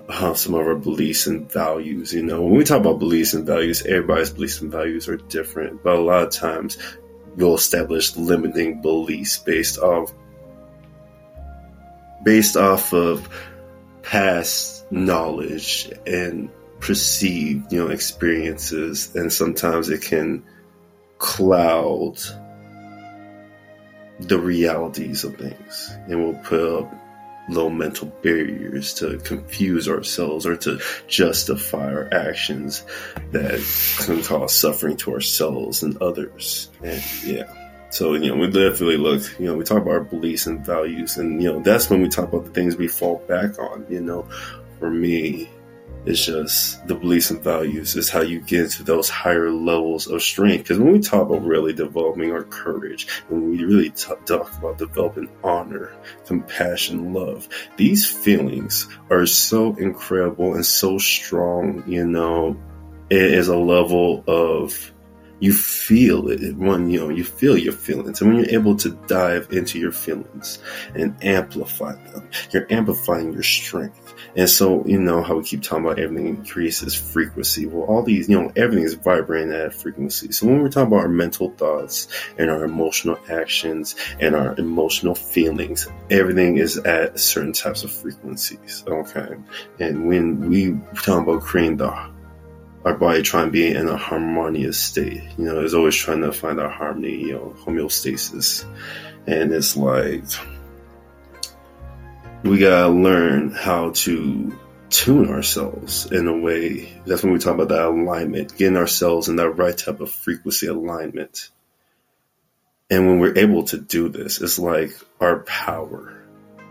uh, 0.09 0.35
some 0.35 0.55
of 0.55 0.67
our 0.67 0.75
beliefs 0.75 1.27
and 1.27 1.51
values. 1.51 2.13
You 2.13 2.23
know, 2.23 2.43
when 2.43 2.57
we 2.57 2.65
talk 2.65 2.81
about 2.81 2.99
beliefs 2.99 3.35
and 3.35 3.47
values, 3.47 3.85
everybody's 3.87 4.31
beliefs 4.31 4.61
and 4.61 4.71
values 4.71 5.09
are 5.09 5.17
different, 5.17 5.83
but 5.83 5.97
a 5.97 6.01
lot 6.01 6.23
of 6.25 6.31
times 6.31 6.79
we'll 7.37 7.55
establish 7.55 8.17
limiting 8.17 8.83
beliefs 8.83 9.39
based 9.39 9.79
off 9.79 10.13
based 12.25 12.57
off 12.57 12.93
of 12.93 13.29
past 14.03 14.91
knowledge 14.91 15.91
and 16.07 16.51
perceived, 16.81 17.73
you 17.73 17.85
know, 17.85 17.91
experiences, 17.91 19.15
and 19.15 19.33
sometimes 19.33 19.89
it 19.89 20.03
can 20.03 20.45
cloud 21.19 22.19
the 24.21 24.39
realities 24.39 25.25
of 25.25 25.37
things, 25.37 25.91
and 26.09 26.23
we'll 26.25 26.43
put 26.43 26.61
up 26.61 26.93
low 27.51 27.71
mental 27.71 28.09
barriers 28.23 28.93
to 28.95 29.17
confuse 29.19 29.89
ourselves 29.89 30.45
or 30.45 30.55
to 30.55 30.79
justify 31.07 31.91
our 31.91 32.09
actions 32.13 32.85
that 33.31 33.59
can 34.05 34.23
cause 34.23 34.55
suffering 34.55 34.97
to 34.99 35.13
ourselves 35.13 35.83
and 35.83 35.97
others. 36.03 36.69
And 36.83 37.03
yeah. 37.25 37.51
So, 37.91 38.13
you 38.13 38.29
know, 38.29 38.37
we 38.37 38.49
definitely 38.49 38.99
look, 38.99 39.23
you 39.39 39.47
know, 39.47 39.57
we 39.57 39.65
talk 39.65 39.79
about 39.79 39.93
our 39.93 40.01
beliefs 40.01 40.47
and 40.47 40.65
values, 40.65 41.17
and, 41.17 41.43
you 41.43 41.51
know, 41.51 41.61
that's 41.61 41.89
when 41.89 42.03
we 42.03 42.09
talk 42.09 42.29
about 42.29 42.45
the 42.45 42.51
things 42.51 42.77
we 42.77 42.87
fall 42.87 43.25
back 43.27 43.59
on. 43.59 43.87
You 43.89 44.03
know, 44.03 44.29
for 44.79 44.91
me, 44.91 45.49
it's 46.07 46.25
just 46.25 46.87
the 46.87 46.95
beliefs 46.95 47.31
and 47.31 47.43
values 47.43 47.97
is 47.97 48.09
how 48.09 48.21
you 48.21 48.41
get 48.41 48.71
to 48.73 48.83
those 48.83 49.09
higher 49.09 49.51
levels 49.51 50.07
of 50.07 50.23
strength. 50.23 50.65
Because 50.65 50.79
when 50.79 50.93
we 50.93 51.01
talk 51.01 51.29
about 51.29 51.45
really 51.45 51.73
developing 51.73 52.33
our 52.33 52.45
courage, 52.45 53.09
when 53.29 53.51
we 53.51 53.65
really 53.65 53.91
t- 53.91 54.13
talk 54.25 54.57
about 54.59 54.79
developing 54.79 55.29
honor, 55.45 55.93
compassion, 56.27 57.13
love, 57.13 57.49
these 57.77 58.09
feelings 58.09 58.89
are 59.11 59.27
so 59.27 59.75
incredible 59.77 60.55
and 60.55 60.65
so 60.65 60.99
strong. 60.99 61.83
You 61.87 62.07
know, 62.07 62.57
it 63.11 63.35
is 63.35 63.49
a 63.49 63.57
level 63.57 64.25
of 64.27 64.93
you 65.41 65.53
feel 65.53 66.29
it 66.29 66.57
when 66.57 66.91
you 66.91 67.01
know 67.01 67.09
you 67.09 67.25
feel 67.25 67.57
your 67.57 67.73
feelings. 67.73 68.21
And 68.21 68.33
when 68.33 68.45
you're 68.45 68.55
able 68.55 68.77
to 68.77 68.91
dive 69.07 69.49
into 69.51 69.79
your 69.79 69.93
feelings 69.93 70.59
and 70.95 71.17
amplify 71.23 71.93
them 71.93 72.29
you're 72.51 72.67
amplifying 72.71 73.33
your 73.33 73.43
strength. 73.43 74.15
And 74.37 74.49
so 74.49 74.85
you 74.87 74.99
know 74.99 75.23
how 75.23 75.37
we 75.37 75.45
keep 75.45 75.63
talking 75.63 75.85
about 75.85 75.99
everything 75.99 76.29
increases 76.29 76.95
frequency. 76.95 77.67
Well 77.67 77.85
all 77.85 78.03
these 78.03 78.29
you 78.29 78.41
know 78.41 78.53
everything 78.57 78.85
is 78.85 78.95
vibrating 78.95 79.53
at 79.53 79.75
frequency. 79.75 80.33
So 80.33 80.47
when 80.47 80.63
we're 80.63 80.69
talking 80.69 80.89
about 80.89 81.03
our 81.03 81.09
mental 81.09 81.51
thoughts 81.51 82.09
and 82.37 82.51
our 82.51 82.65
emotional 82.65 83.19
actions 83.31 83.97
and 84.21 84.35
our 84.35 84.55
emotional 84.59 85.15
feelings 85.15 85.89
everything 86.11 86.57
is 86.57 86.79
at 86.79 87.19
certain 87.19 87.53
types 87.53 87.85
of 87.85 87.91
frequencies. 87.91 88.85
Okay. 88.87 89.37
And 89.79 90.09
when 90.09 90.49
we 90.49 90.79
talk 91.03 91.23
about 91.23 91.43
creating 91.43 91.79
the 91.79 92.11
our 92.89 92.95
body 92.95 93.21
trying 93.21 93.49
to 93.49 93.53
be 93.53 93.69
in 93.69 93.87
a 93.87 93.99
harmonious 93.99 94.81
state. 94.81 95.23
You 95.37 95.45
know, 95.45 95.61
it's 95.61 95.75
always 95.75 95.95
trying 95.95 96.23
to 96.23 96.33
find 96.33 96.59
our 96.59 96.71
harmony, 96.71 97.17
you 97.17 97.33
know, 97.33 97.55
homeostasis. 97.59 98.65
And 99.27 99.53
it's 99.53 99.77
like 99.77 100.25
we 102.45 102.59
gotta 102.59 102.89
learn 102.89 103.51
how 103.51 103.91
to 103.91 104.59
tune 104.89 105.29
ourselves 105.29 106.11
in 106.11 106.29
a 106.29 106.39
way. 106.39 106.91
That's 107.05 107.23
when 107.23 107.35
we 107.35 107.39
talk 107.39 107.57
about 107.57 107.69
that 107.69 107.85
alignment, 107.85 108.57
getting 108.57 108.79
ourselves 108.79 109.29
in 109.29 109.37
that 109.37 109.51
right 109.51 109.77
type 109.77 110.01
of 110.01 110.11
frequency 110.11 110.67
alignment. 110.67 111.51
And 112.89 113.07
when 113.07 113.19
we're 113.19 113.37
able 113.37 113.65
to 113.65 113.77
do 113.77 114.09
this, 114.09 114.41
it's 114.41 114.59
like 114.59 114.93
our 115.21 115.41
power, 115.41 116.25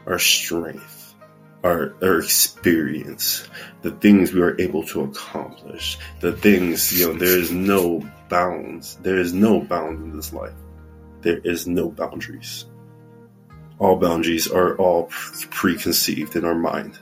our 0.07 0.17
strength 0.17 0.96
our, 1.63 1.93
our 2.01 2.19
experience, 2.19 3.47
the 3.81 3.91
things 3.91 4.31
we 4.31 4.41
are 4.41 4.59
able 4.59 4.83
to 4.83 5.01
accomplish, 5.01 5.97
the 6.19 6.33
things, 6.33 6.97
you 6.97 7.07
know, 7.07 7.17
there 7.17 7.37
is 7.37 7.51
no 7.51 8.07
bounds. 8.29 8.95
There 9.01 9.17
is 9.17 9.33
no 9.33 9.61
bounds 9.61 10.01
in 10.01 10.15
this 10.15 10.33
life. 10.33 10.53
There 11.21 11.39
is 11.39 11.67
no 11.67 11.89
boundaries. 11.89 12.65
All 13.79 13.97
boundaries 13.97 14.49
are 14.49 14.75
all 14.77 15.07
preconceived 15.51 16.35
in 16.35 16.45
our 16.45 16.55
mind 16.55 16.99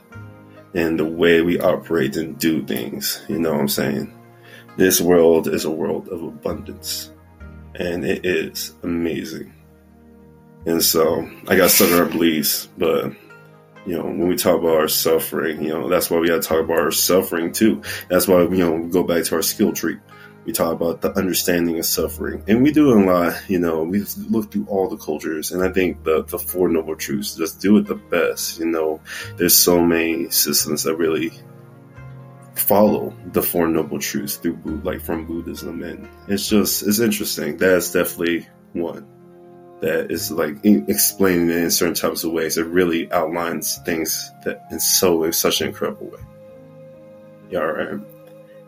and 0.74 0.98
the 0.98 1.04
way 1.04 1.40
we 1.40 1.58
operate 1.58 2.16
and 2.16 2.38
do 2.38 2.64
things. 2.64 3.22
You 3.28 3.38
know 3.38 3.52
what 3.52 3.60
I'm 3.60 3.68
saying? 3.68 4.12
This 4.76 5.00
world 5.00 5.48
is 5.48 5.64
a 5.64 5.70
world 5.70 6.08
of 6.08 6.22
abundance 6.22 7.10
and 7.74 8.04
it 8.04 8.26
is 8.26 8.74
amazing. 8.82 9.54
And 10.66 10.82
so 10.82 11.30
I 11.48 11.56
got 11.56 11.80
our 11.80 12.06
beliefs, 12.06 12.68
but 12.76 13.12
you 13.86 13.96
know, 13.96 14.04
when 14.04 14.28
we 14.28 14.36
talk 14.36 14.58
about 14.58 14.76
our 14.76 14.88
suffering, 14.88 15.62
you 15.62 15.68
know, 15.68 15.88
that's 15.88 16.10
why 16.10 16.18
we 16.18 16.28
got 16.28 16.42
to 16.42 16.48
talk 16.48 16.64
about 16.64 16.78
our 16.78 16.90
suffering 16.90 17.52
too. 17.52 17.82
That's 18.08 18.26
why, 18.26 18.42
you 18.42 18.56
know, 18.56 18.72
we 18.72 18.90
go 18.90 19.04
back 19.04 19.24
to 19.24 19.36
our 19.36 19.42
skill 19.42 19.72
tree. 19.72 19.98
We 20.44 20.52
talk 20.52 20.72
about 20.72 21.00
the 21.00 21.12
understanding 21.16 21.78
of 21.78 21.86
suffering. 21.86 22.44
And 22.46 22.62
we 22.62 22.72
do 22.72 22.92
a 22.92 22.98
lot, 22.98 23.42
you 23.48 23.58
know, 23.58 23.82
we 23.84 24.04
look 24.28 24.52
through 24.52 24.66
all 24.68 24.88
the 24.88 24.96
cultures. 24.96 25.52
And 25.52 25.62
I 25.62 25.72
think 25.72 26.04
the, 26.04 26.24
the 26.24 26.38
Four 26.38 26.68
Noble 26.68 26.96
Truths 26.96 27.36
just 27.36 27.60
do 27.60 27.78
it 27.78 27.86
the 27.86 27.94
best. 27.96 28.58
You 28.58 28.66
know, 28.66 29.00
there's 29.36 29.56
so 29.56 29.80
many 29.84 30.30
systems 30.30 30.84
that 30.84 30.96
really 30.96 31.32
follow 32.54 33.14
the 33.32 33.42
Four 33.42 33.68
Noble 33.68 33.98
Truths 33.98 34.36
through, 34.36 34.58
like 34.84 35.00
from 35.00 35.26
Buddhism. 35.26 35.82
And 35.82 36.08
it's 36.28 36.48
just, 36.48 36.82
it's 36.82 37.00
interesting. 37.00 37.56
That's 37.56 37.92
definitely 37.92 38.48
one 38.72 39.15
that 39.80 40.10
is 40.10 40.30
like 40.30 40.64
explaining 40.64 41.50
it 41.50 41.58
in 41.58 41.70
certain 41.70 41.94
types 41.94 42.24
of 42.24 42.32
ways. 42.32 42.56
It 42.56 42.66
really 42.66 43.10
outlines 43.12 43.76
things 43.78 44.30
that 44.44 44.66
in 44.70 44.80
so 44.80 45.24
in 45.24 45.32
such 45.32 45.60
an 45.60 45.68
incredible 45.68 46.06
way. 46.06 46.20
Yeah, 47.50 47.60
right. 47.60 48.00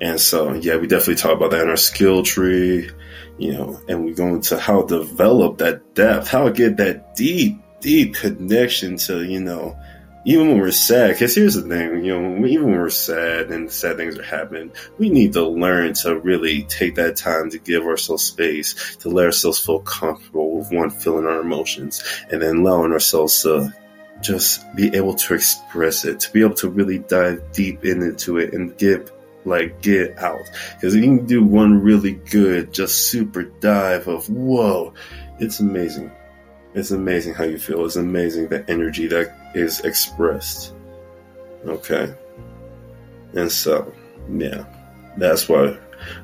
And 0.01 0.21
so 0.21 0.53
yeah, 0.53 0.77
we 0.77 0.87
definitely 0.87 1.17
talk 1.17 1.33
about 1.33 1.51
that 1.51 1.63
in 1.63 1.71
our 1.71 1.77
skill 1.77 2.23
tree, 2.23 2.91
you 3.39 3.53
know, 3.53 3.81
and 3.89 4.05
we 4.05 4.13
go 4.13 4.29
into 4.29 4.59
how 4.59 4.83
to 4.83 4.99
develop 4.99 5.59
that 5.59 5.95
depth, 5.95 6.29
how 6.29 6.45
to 6.45 6.53
get 6.53 6.77
that 6.77 7.17
deep, 7.17 7.61
deep 7.81 8.15
connection 8.15 8.97
to, 8.99 9.25
you 9.25 9.41
know, 9.41 9.77
even 10.25 10.49
when 10.49 10.59
we're 10.59 10.71
sad, 10.71 11.11
because 11.11 11.35
here's 11.35 11.55
the 11.55 11.63
thing, 11.63 12.05
you 12.05 12.21
know, 12.21 12.47
even 12.47 12.67
when 12.67 12.79
we're 12.79 12.91
sad 12.91 13.51
and 13.51 13.71
sad 13.71 13.97
things 13.97 14.19
are 14.19 14.23
happening, 14.23 14.73
we 14.99 15.09
need 15.09 15.33
to 15.33 15.47
learn 15.47 15.95
to 15.95 16.19
really 16.19 16.65
take 16.65 16.97
that 16.97 17.17
time 17.17 17.51
to 17.51 17.59
give 17.59 17.85
ourselves 17.85 18.25
space, 18.25 18.97
to 18.97 19.09
let 19.09 19.27
ourselves 19.27 19.65
feel 19.65 19.81
comfortable 19.81 20.59
with 20.59 20.73
one 20.73 20.91
feeling 20.91 21.27
our 21.27 21.41
emotions, 21.41 22.03
and 22.31 22.43
then 22.43 22.59
allowing 22.59 22.93
ourselves 22.93 23.43
to 23.43 23.73
just 24.21 24.65
be 24.75 24.95
able 24.97 25.15
to 25.15 25.35
express 25.35 26.05
it, 26.05 26.21
to 26.21 26.33
be 26.33 26.41
able 26.41 26.55
to 26.55 26.69
really 26.69 26.99
dive 26.99 27.41
deep 27.53 27.85
into 27.85 28.39
it 28.39 28.53
and 28.53 28.77
give 28.77 29.13
like 29.45 29.81
get 29.81 30.19
out. 30.19 30.43
Because 30.75 30.95
you 30.95 31.03
can 31.03 31.27
do 31.27 31.43
one 31.43 31.81
really 31.81 32.13
good, 32.13 32.73
just 32.73 33.09
super 33.11 33.45
dive 33.45 34.09
of 34.09 34.29
whoa, 34.29 34.93
it's 35.39 35.61
amazing. 35.61 36.11
It's 36.75 36.91
amazing 36.91 37.35
how 37.35 37.45
you 37.45 37.59
feel. 37.59 37.85
It's 37.87 37.97
amazing 37.97 38.49
the 38.49 38.69
energy 38.71 39.07
that 39.09 39.48
is 39.55 39.81
expressed. 39.81 40.75
Okay. 41.67 42.15
And 43.35 43.51
so, 43.51 43.93
yeah, 44.31 44.65
that's 45.17 45.49
why 45.49 45.77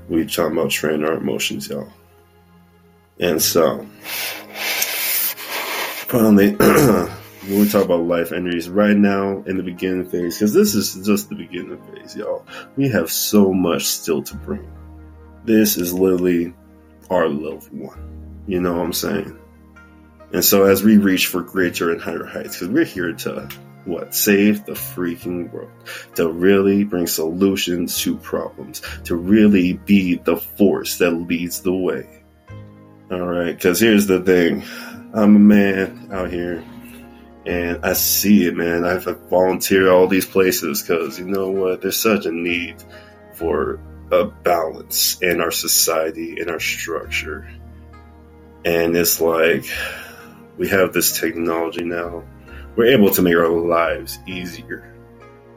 we 0.08 0.26
talking 0.26 0.58
about 0.58 0.70
training 0.70 1.04
our 1.04 1.14
emotions, 1.14 1.68
y'all. 1.68 1.92
And 3.20 3.40
so, 3.40 3.86
finally, 6.06 6.54
when 7.46 7.60
we 7.60 7.68
talk 7.68 7.84
about 7.84 8.04
life 8.04 8.32
energies 8.32 8.68
right 8.68 8.96
now 8.96 9.42
in 9.46 9.56
the 9.56 9.62
beginning 9.62 10.08
phase, 10.08 10.38
because 10.38 10.52
this 10.52 10.74
is 10.74 11.06
just 11.06 11.28
the 11.28 11.36
beginning 11.36 11.80
phase, 11.92 12.16
y'all, 12.16 12.46
we 12.76 12.88
have 12.88 13.10
so 13.10 13.52
much 13.52 13.84
still 13.84 14.22
to 14.22 14.36
bring. 14.36 14.68
This 15.44 15.76
is 15.76 15.92
literally 15.92 16.54
our 17.10 17.28
level 17.28 17.60
one. 17.72 18.42
You 18.46 18.60
know 18.60 18.74
what 18.74 18.84
I'm 18.84 18.92
saying? 18.92 19.38
And 20.34 20.44
so 20.44 20.64
as 20.64 20.82
we 20.82 20.98
reach 20.98 21.28
for 21.28 21.42
greater 21.42 21.92
and 21.92 22.00
higher 22.00 22.24
heights, 22.24 22.58
because 22.58 22.68
we're 22.68 22.84
here 22.84 23.12
to 23.12 23.48
what? 23.84 24.16
Save 24.16 24.66
the 24.66 24.72
freaking 24.72 25.52
world. 25.52 25.70
To 26.16 26.28
really 26.28 26.82
bring 26.82 27.06
solutions 27.06 28.00
to 28.00 28.16
problems. 28.16 28.82
To 29.04 29.14
really 29.14 29.74
be 29.74 30.16
the 30.16 30.36
force 30.36 30.98
that 30.98 31.12
leads 31.12 31.60
the 31.60 31.72
way. 31.72 32.24
Alright, 33.12 33.54
because 33.54 33.78
here's 33.78 34.08
the 34.08 34.22
thing. 34.22 34.64
I'm 35.12 35.36
a 35.36 35.38
man 35.38 36.08
out 36.10 36.32
here 36.32 36.64
and 37.46 37.84
I 37.84 37.92
see 37.92 38.48
it, 38.48 38.56
man. 38.56 38.84
I've 38.84 39.04
volunteered 39.04 39.86
all 39.86 40.08
these 40.08 40.26
places 40.26 40.82
because 40.82 41.16
you 41.16 41.26
know 41.26 41.50
what? 41.50 41.80
There's 41.80 41.96
such 42.00 42.26
a 42.26 42.32
need 42.32 42.82
for 43.34 43.78
a 44.10 44.24
balance 44.24 45.22
in 45.22 45.40
our 45.40 45.52
society, 45.52 46.40
in 46.40 46.50
our 46.50 46.58
structure. 46.58 47.48
And 48.64 48.96
it's 48.96 49.20
like, 49.20 49.66
we 50.56 50.68
have 50.68 50.92
this 50.92 51.18
technology 51.18 51.84
now. 51.84 52.22
We're 52.76 52.92
able 52.92 53.10
to 53.10 53.22
make 53.22 53.34
our 53.34 53.48
lives 53.48 54.18
easier. 54.26 54.94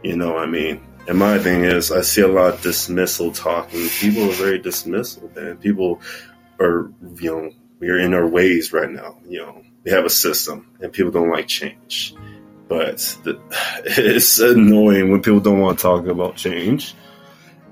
You 0.04 0.16
know, 0.16 0.34
what 0.34 0.44
I 0.44 0.46
mean, 0.46 0.86
And 1.08 1.18
my 1.18 1.40
thing 1.40 1.64
is, 1.64 1.92
I 1.92 2.02
see 2.02 2.22
a 2.22 2.28
lot 2.28 2.54
of 2.54 2.62
dismissal 2.62 3.32
talking. 3.32 3.88
People 4.00 4.30
are 4.30 4.34
very 4.34 4.60
dismissal, 4.60 5.32
man. 5.36 5.58
People 5.58 6.02
are, 6.60 6.92
you 7.20 7.32
know, 7.32 7.52
we're 7.80 8.00
in 8.00 8.14
our 8.14 8.28
ways 8.28 8.74
right 8.74 8.90
now. 8.90 9.18
You 9.28 9.40
know, 9.40 9.64
we 9.84 9.92
have 9.92 10.06
a 10.06 10.10
system, 10.10 10.70
and 10.82 10.92
people 10.92 11.12
don't 11.12 11.30
like 11.30 11.48
change. 11.48 12.14
But 12.68 12.98
the, 13.24 13.40
it's 13.86 14.40
annoying 14.40 15.12
when 15.12 15.22
people 15.22 15.40
don't 15.40 15.60
want 15.60 15.80
to 15.80 15.82
talk 15.82 16.08
about 16.08 16.36
change, 16.36 16.94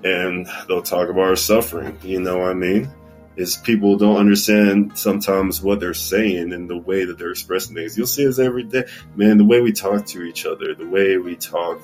and 0.04 0.48
they'll 0.68 0.82
talk 0.82 1.10
about 1.10 1.24
our 1.24 1.36
suffering. 1.36 1.98
You 2.04 2.22
know 2.22 2.38
what 2.40 2.52
I 2.52 2.54
mean? 2.54 2.90
Is 3.38 3.58
people 3.58 3.98
don't 3.98 4.18
understand 4.18 4.98
sometimes 4.98 5.62
what 5.62 5.80
they're 5.80 5.94
saying 5.94 6.54
and 6.54 6.70
the 6.70 6.78
way 6.78 7.04
that 7.06 7.18
they're 7.18 7.32
expressing 7.32 7.76
things. 7.76 7.98
You'll 7.98 8.08
see 8.08 8.26
this 8.26 8.40
every 8.40 8.64
day, 8.64 8.86
man. 9.16 9.38
The 9.38 9.46
way 9.46 9.60
we 9.60 9.74
talk 9.74 10.06
to 10.08 10.24
each 10.24 10.46
other, 10.46 10.74
the 10.74 10.88
way 10.88 11.18
we 11.18 11.36
talk 11.36 11.82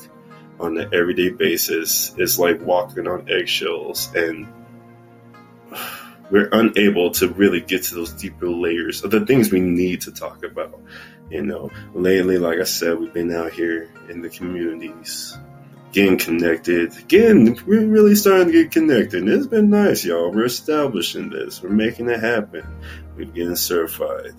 on 0.61 0.77
an 0.77 0.93
everyday 0.93 1.29
basis 1.29 2.13
is 2.17 2.39
like 2.39 2.61
walking 2.61 3.07
on 3.07 3.29
eggshells 3.29 4.13
and 4.15 4.47
we're 6.29 6.49
unable 6.53 7.11
to 7.11 7.27
really 7.27 7.59
get 7.59 7.83
to 7.83 7.95
those 7.95 8.13
deeper 8.13 8.47
layers 8.47 9.03
of 9.03 9.11
the 9.11 9.25
things 9.25 9.51
we 9.51 9.59
need 9.59 10.01
to 10.01 10.11
talk 10.11 10.43
about. 10.43 10.79
You 11.29 11.43
know, 11.43 11.69
lately, 11.93 12.37
like 12.37 12.59
I 12.59 12.63
said, 12.63 12.99
we've 12.99 13.13
been 13.13 13.33
out 13.33 13.53
here 13.53 13.89
in 14.09 14.21
the 14.21 14.29
communities, 14.29 15.37
getting 15.91 16.17
connected. 16.17 16.97
Again, 16.97 17.57
we're 17.65 17.85
really 17.85 18.15
starting 18.15 18.47
to 18.47 18.63
get 18.63 18.71
connected. 18.71 19.27
It's 19.27 19.47
been 19.47 19.69
nice, 19.69 20.05
y'all. 20.05 20.31
We're 20.31 20.45
establishing 20.45 21.29
this. 21.29 21.61
We're 21.61 21.69
making 21.69 22.09
it 22.09 22.19
happen. 22.19 22.65
We're 23.15 23.25
getting 23.25 23.55
certified. 23.55 24.33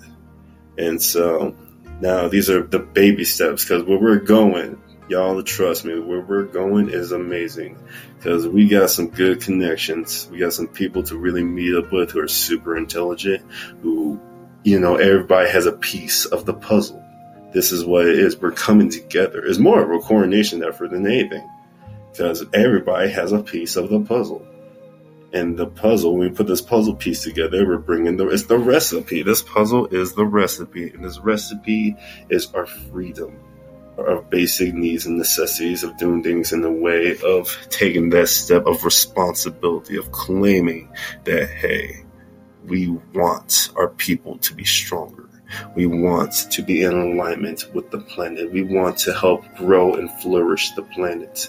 And 0.78 1.00
so 1.00 1.54
now 2.00 2.28
these 2.28 2.48
are 2.50 2.62
the 2.62 2.78
baby 2.78 3.24
steps 3.24 3.64
because 3.64 3.84
where 3.84 3.98
we're 3.98 4.18
going, 4.18 4.80
y'all 5.08 5.42
trust 5.42 5.84
me, 5.84 5.98
where 5.98 6.20
we're 6.20 6.44
going 6.44 6.88
is 6.88 7.12
amazing 7.12 7.78
because 8.16 8.48
we 8.48 8.68
got 8.68 8.90
some 8.90 9.08
good 9.08 9.42
connections. 9.42 10.28
We 10.30 10.38
got 10.38 10.52
some 10.52 10.68
people 10.68 11.02
to 11.04 11.16
really 11.16 11.44
meet 11.44 11.74
up 11.74 11.92
with 11.92 12.12
who 12.12 12.20
are 12.20 12.28
super 12.28 12.76
intelligent, 12.76 13.44
who, 13.82 14.20
you 14.64 14.80
know, 14.80 14.96
everybody 14.96 15.50
has 15.50 15.66
a 15.66 15.72
piece 15.72 16.24
of 16.24 16.46
the 16.46 16.54
puzzle. 16.54 17.04
This 17.52 17.72
is 17.72 17.84
what 17.84 18.06
it 18.06 18.18
is. 18.18 18.36
We're 18.36 18.52
coming 18.52 18.90
together. 18.90 19.44
It's 19.44 19.58
more 19.58 19.82
of 19.82 19.90
a 19.90 20.04
coordination 20.04 20.64
effort 20.64 20.90
than 20.90 21.06
anything 21.06 21.48
because 22.10 22.44
everybody 22.52 23.10
has 23.10 23.32
a 23.32 23.42
piece 23.42 23.76
of 23.76 23.90
the 23.90 24.00
puzzle. 24.00 24.46
And 25.32 25.58
the 25.58 25.66
puzzle, 25.66 26.16
when 26.16 26.28
we 26.28 26.34
put 26.34 26.46
this 26.46 26.60
puzzle 26.60 26.94
piece 26.94 27.22
together, 27.22 27.66
we're 27.66 27.78
bringing 27.78 28.18
the, 28.18 28.28
it's 28.28 28.44
the 28.44 28.58
recipe. 28.58 29.22
This 29.22 29.42
puzzle 29.42 29.86
is 29.86 30.12
the 30.12 30.26
recipe. 30.26 30.90
And 30.90 31.04
this 31.04 31.18
recipe 31.18 31.96
is 32.28 32.52
our 32.52 32.66
freedom 32.66 33.38
of 33.98 34.30
basic 34.30 34.74
needs 34.74 35.06
and 35.06 35.18
necessities 35.18 35.84
of 35.84 35.96
doing 35.98 36.22
things 36.22 36.52
in 36.52 36.62
the 36.62 36.70
way 36.70 37.16
of 37.24 37.56
taking 37.70 38.10
that 38.10 38.28
step 38.28 38.66
of 38.66 38.84
responsibility 38.84 39.96
of 39.96 40.10
claiming 40.12 40.90
that 41.24 41.46
hey 41.48 42.02
we 42.64 42.88
want 43.14 43.70
our 43.76 43.88
people 43.88 44.38
to 44.38 44.54
be 44.54 44.64
stronger 44.64 45.28
we 45.74 45.86
want 45.86 46.32
to 46.50 46.62
be 46.62 46.82
in 46.82 46.92
alignment 46.92 47.72
with 47.74 47.90
the 47.90 47.98
planet 47.98 48.52
we 48.52 48.62
want 48.62 48.96
to 48.98 49.12
help 49.12 49.44
grow 49.56 49.94
and 49.94 50.10
flourish 50.20 50.72
the 50.72 50.82
planet 50.82 51.48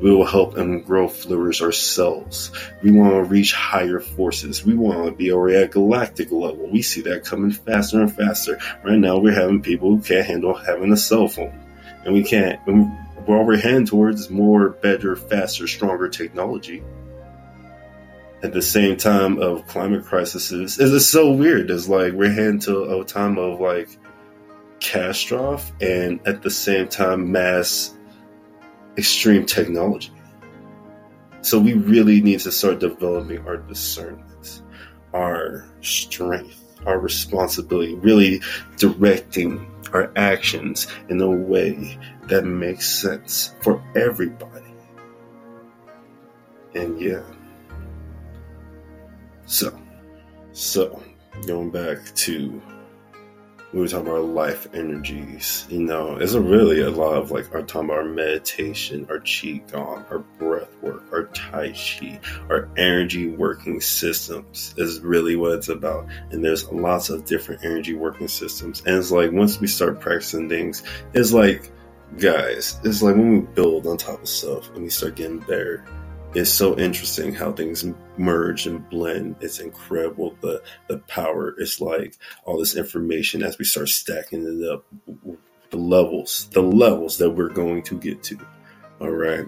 we 0.00 0.14
will 0.14 0.26
help 0.26 0.56
and 0.56 0.84
grow, 0.84 1.08
flourish 1.08 1.60
ourselves. 1.60 2.52
We 2.82 2.92
want 2.92 3.14
to 3.14 3.24
reach 3.24 3.52
higher 3.52 3.98
forces. 3.98 4.64
We 4.64 4.74
want 4.74 5.06
to 5.06 5.12
be 5.12 5.32
already 5.32 5.58
at 5.58 5.72
galactic 5.72 6.30
level. 6.30 6.68
We 6.70 6.82
see 6.82 7.00
that 7.02 7.24
coming 7.24 7.50
faster 7.50 8.00
and 8.00 8.14
faster. 8.14 8.58
Right 8.84 8.98
now, 8.98 9.18
we're 9.18 9.34
having 9.34 9.62
people 9.62 9.96
who 9.96 10.02
can't 10.02 10.26
handle 10.26 10.54
having 10.54 10.92
a 10.92 10.96
cell 10.96 11.26
phone. 11.26 11.58
And 12.04 12.14
we 12.14 12.22
can't, 12.22 12.60
and 12.66 12.90
we're 13.26 13.56
heading 13.56 13.86
towards 13.86 14.30
more, 14.30 14.70
better, 14.70 15.16
faster, 15.16 15.66
stronger 15.66 16.08
technology. 16.08 16.82
At 18.40 18.52
the 18.52 18.62
same 18.62 18.96
time 18.96 19.38
of 19.38 19.66
climate 19.66 20.04
crises, 20.04 20.78
it's 20.78 21.06
so 21.06 21.32
weird. 21.32 21.70
It's 21.70 21.88
like 21.88 22.12
we're 22.12 22.30
heading 22.30 22.60
to 22.60 23.00
a 23.00 23.04
time 23.04 23.36
of 23.36 23.60
like 23.60 23.88
catastrophe 24.80 25.72
and 25.80 26.20
at 26.26 26.42
the 26.42 26.50
same 26.50 26.86
time 26.88 27.32
mass 27.32 27.96
extreme 28.96 29.44
technology. 29.44 30.12
So 31.40 31.58
we 31.58 31.72
really 31.74 32.20
need 32.20 32.40
to 32.40 32.52
start 32.52 32.80
developing 32.80 33.46
our 33.46 33.56
discernment, 33.56 34.62
our 35.12 35.68
strength, 35.80 36.62
our 36.86 36.98
responsibility, 36.98 37.94
really 37.94 38.42
directing 38.76 39.68
our 39.92 40.12
actions 40.16 40.86
in 41.08 41.20
a 41.20 41.30
way 41.30 41.98
that 42.24 42.44
makes 42.44 42.88
sense 42.88 43.54
for 43.62 43.82
everybody. 43.96 44.74
And 46.74 47.00
yeah. 47.00 47.22
So, 49.48 49.72
so 50.52 51.02
going 51.46 51.70
back 51.70 52.14
to 52.16 52.60
we 53.72 53.80
were 53.80 53.88
talking 53.88 54.08
about 54.08 54.26
life 54.26 54.66
energies, 54.74 55.66
you 55.70 55.80
know, 55.80 56.16
it's 56.16 56.34
a 56.34 56.40
really 56.40 56.82
a 56.82 56.90
lot 56.90 57.14
of 57.14 57.30
like 57.30 57.54
our 57.54 57.62
talking 57.62 57.88
about 57.88 58.00
our 58.00 58.04
meditation, 58.04 59.06
our 59.08 59.20
qigong, 59.20 60.04
our 60.10 60.18
breath 60.18 60.70
work, 60.82 61.02
our 61.12 61.24
tai 61.28 61.72
chi, 61.72 62.20
our 62.50 62.68
energy 62.76 63.28
working 63.28 63.80
systems 63.80 64.74
is 64.76 65.00
really 65.00 65.34
what 65.34 65.52
it's 65.52 65.70
about. 65.70 66.08
And 66.30 66.44
there's 66.44 66.70
lots 66.70 67.08
of 67.08 67.24
different 67.24 67.64
energy 67.64 67.94
working 67.94 68.28
systems. 68.28 68.82
And 68.84 68.96
it's 68.96 69.10
like 69.10 69.32
once 69.32 69.58
we 69.58 69.66
start 69.66 69.98
practicing 69.98 70.50
things, 70.50 70.82
it's 71.14 71.32
like 71.32 71.72
guys, 72.18 72.78
it's 72.84 73.00
like 73.00 73.16
when 73.16 73.32
we 73.32 73.40
build 73.40 73.86
on 73.86 73.96
top 73.96 74.20
of 74.20 74.28
stuff 74.28 74.68
and 74.74 74.82
we 74.82 74.90
start 74.90 75.16
getting 75.16 75.38
better 75.38 75.86
it's 76.34 76.50
so 76.50 76.78
interesting 76.78 77.34
how 77.34 77.52
things 77.52 77.84
merge 78.16 78.66
and 78.66 78.88
blend. 78.90 79.36
It's 79.40 79.60
incredible 79.60 80.36
the 80.40 80.62
the 80.88 80.98
power. 81.00 81.54
It's 81.58 81.80
like 81.80 82.16
all 82.44 82.58
this 82.58 82.76
information 82.76 83.42
as 83.42 83.58
we 83.58 83.64
start 83.64 83.88
stacking 83.88 84.44
it 84.44 84.70
up, 84.70 84.84
the 85.70 85.78
levels, 85.78 86.48
the 86.52 86.62
levels 86.62 87.18
that 87.18 87.30
we're 87.30 87.48
going 87.48 87.82
to 87.84 87.98
get 87.98 88.22
to. 88.24 88.38
All 89.00 89.10
right, 89.10 89.46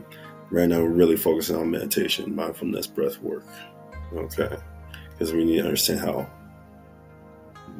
right 0.50 0.68
now 0.68 0.80
we're 0.80 0.88
really 0.88 1.16
focusing 1.16 1.56
on 1.56 1.70
meditation, 1.70 2.34
mindfulness, 2.34 2.86
breath 2.86 3.20
work. 3.20 3.44
Okay, 4.14 4.56
because 5.10 5.32
we 5.32 5.44
need 5.44 5.58
to 5.58 5.64
understand 5.64 6.00
how 6.00 6.28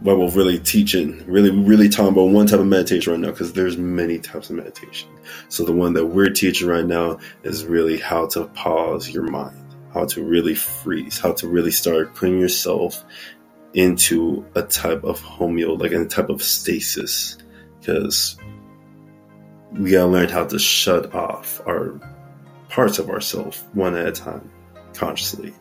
what 0.01 0.19
we're 0.19 0.31
really 0.31 0.59
teaching, 0.59 1.25
really, 1.27 1.51
really 1.51 1.89
talking 1.89 2.13
about 2.13 2.31
one 2.31 2.47
type 2.47 2.61
of 2.61 2.67
meditation 2.67 3.13
right 3.13 3.21
now 3.21 3.31
because 3.31 3.53
there's 3.53 3.77
many 3.77 4.19
types 4.19 4.51
of 4.51 4.57
meditation. 4.57 5.09
So 5.49 5.65
the 5.65 5.73
one 5.73 5.93
that 5.95 6.07
we're 6.07 6.31
teaching 6.31 6.69
right 6.69 6.85
now 6.85 7.19
is 7.43 7.65
really 7.65 7.99
how 7.99 8.27
to 8.29 8.47
pause 8.47 9.11
your 9.11 9.25
mind, 9.25 9.77
how 9.93 10.07
to 10.07 10.25
really 10.25 10.55
freeze, 10.55 11.19
how 11.19 11.33
to 11.33 11.49
really 11.49 11.71
start 11.71 12.15
putting 12.15 12.39
yourself 12.39 13.05
into 13.75 14.45
a 14.55 14.63
type 14.63 15.05
of 15.05 15.21
homeo, 15.21 15.79
like 15.79 15.93
a 15.93 16.05
type 16.07 16.31
of 16.31 16.43
stasis, 16.43 17.37
because 17.79 18.37
we 19.73 19.93
gotta 19.93 20.11
learn 20.11 20.29
how 20.29 20.45
to 20.45 20.59
shut 20.59 21.15
off 21.15 21.61
our 21.67 22.01
parts 22.69 22.99
of 22.99 23.11
ourselves 23.11 23.63
one 23.73 23.95
at 23.97 24.07
a 24.07 24.13
time 24.13 24.51
consciously 24.95 25.55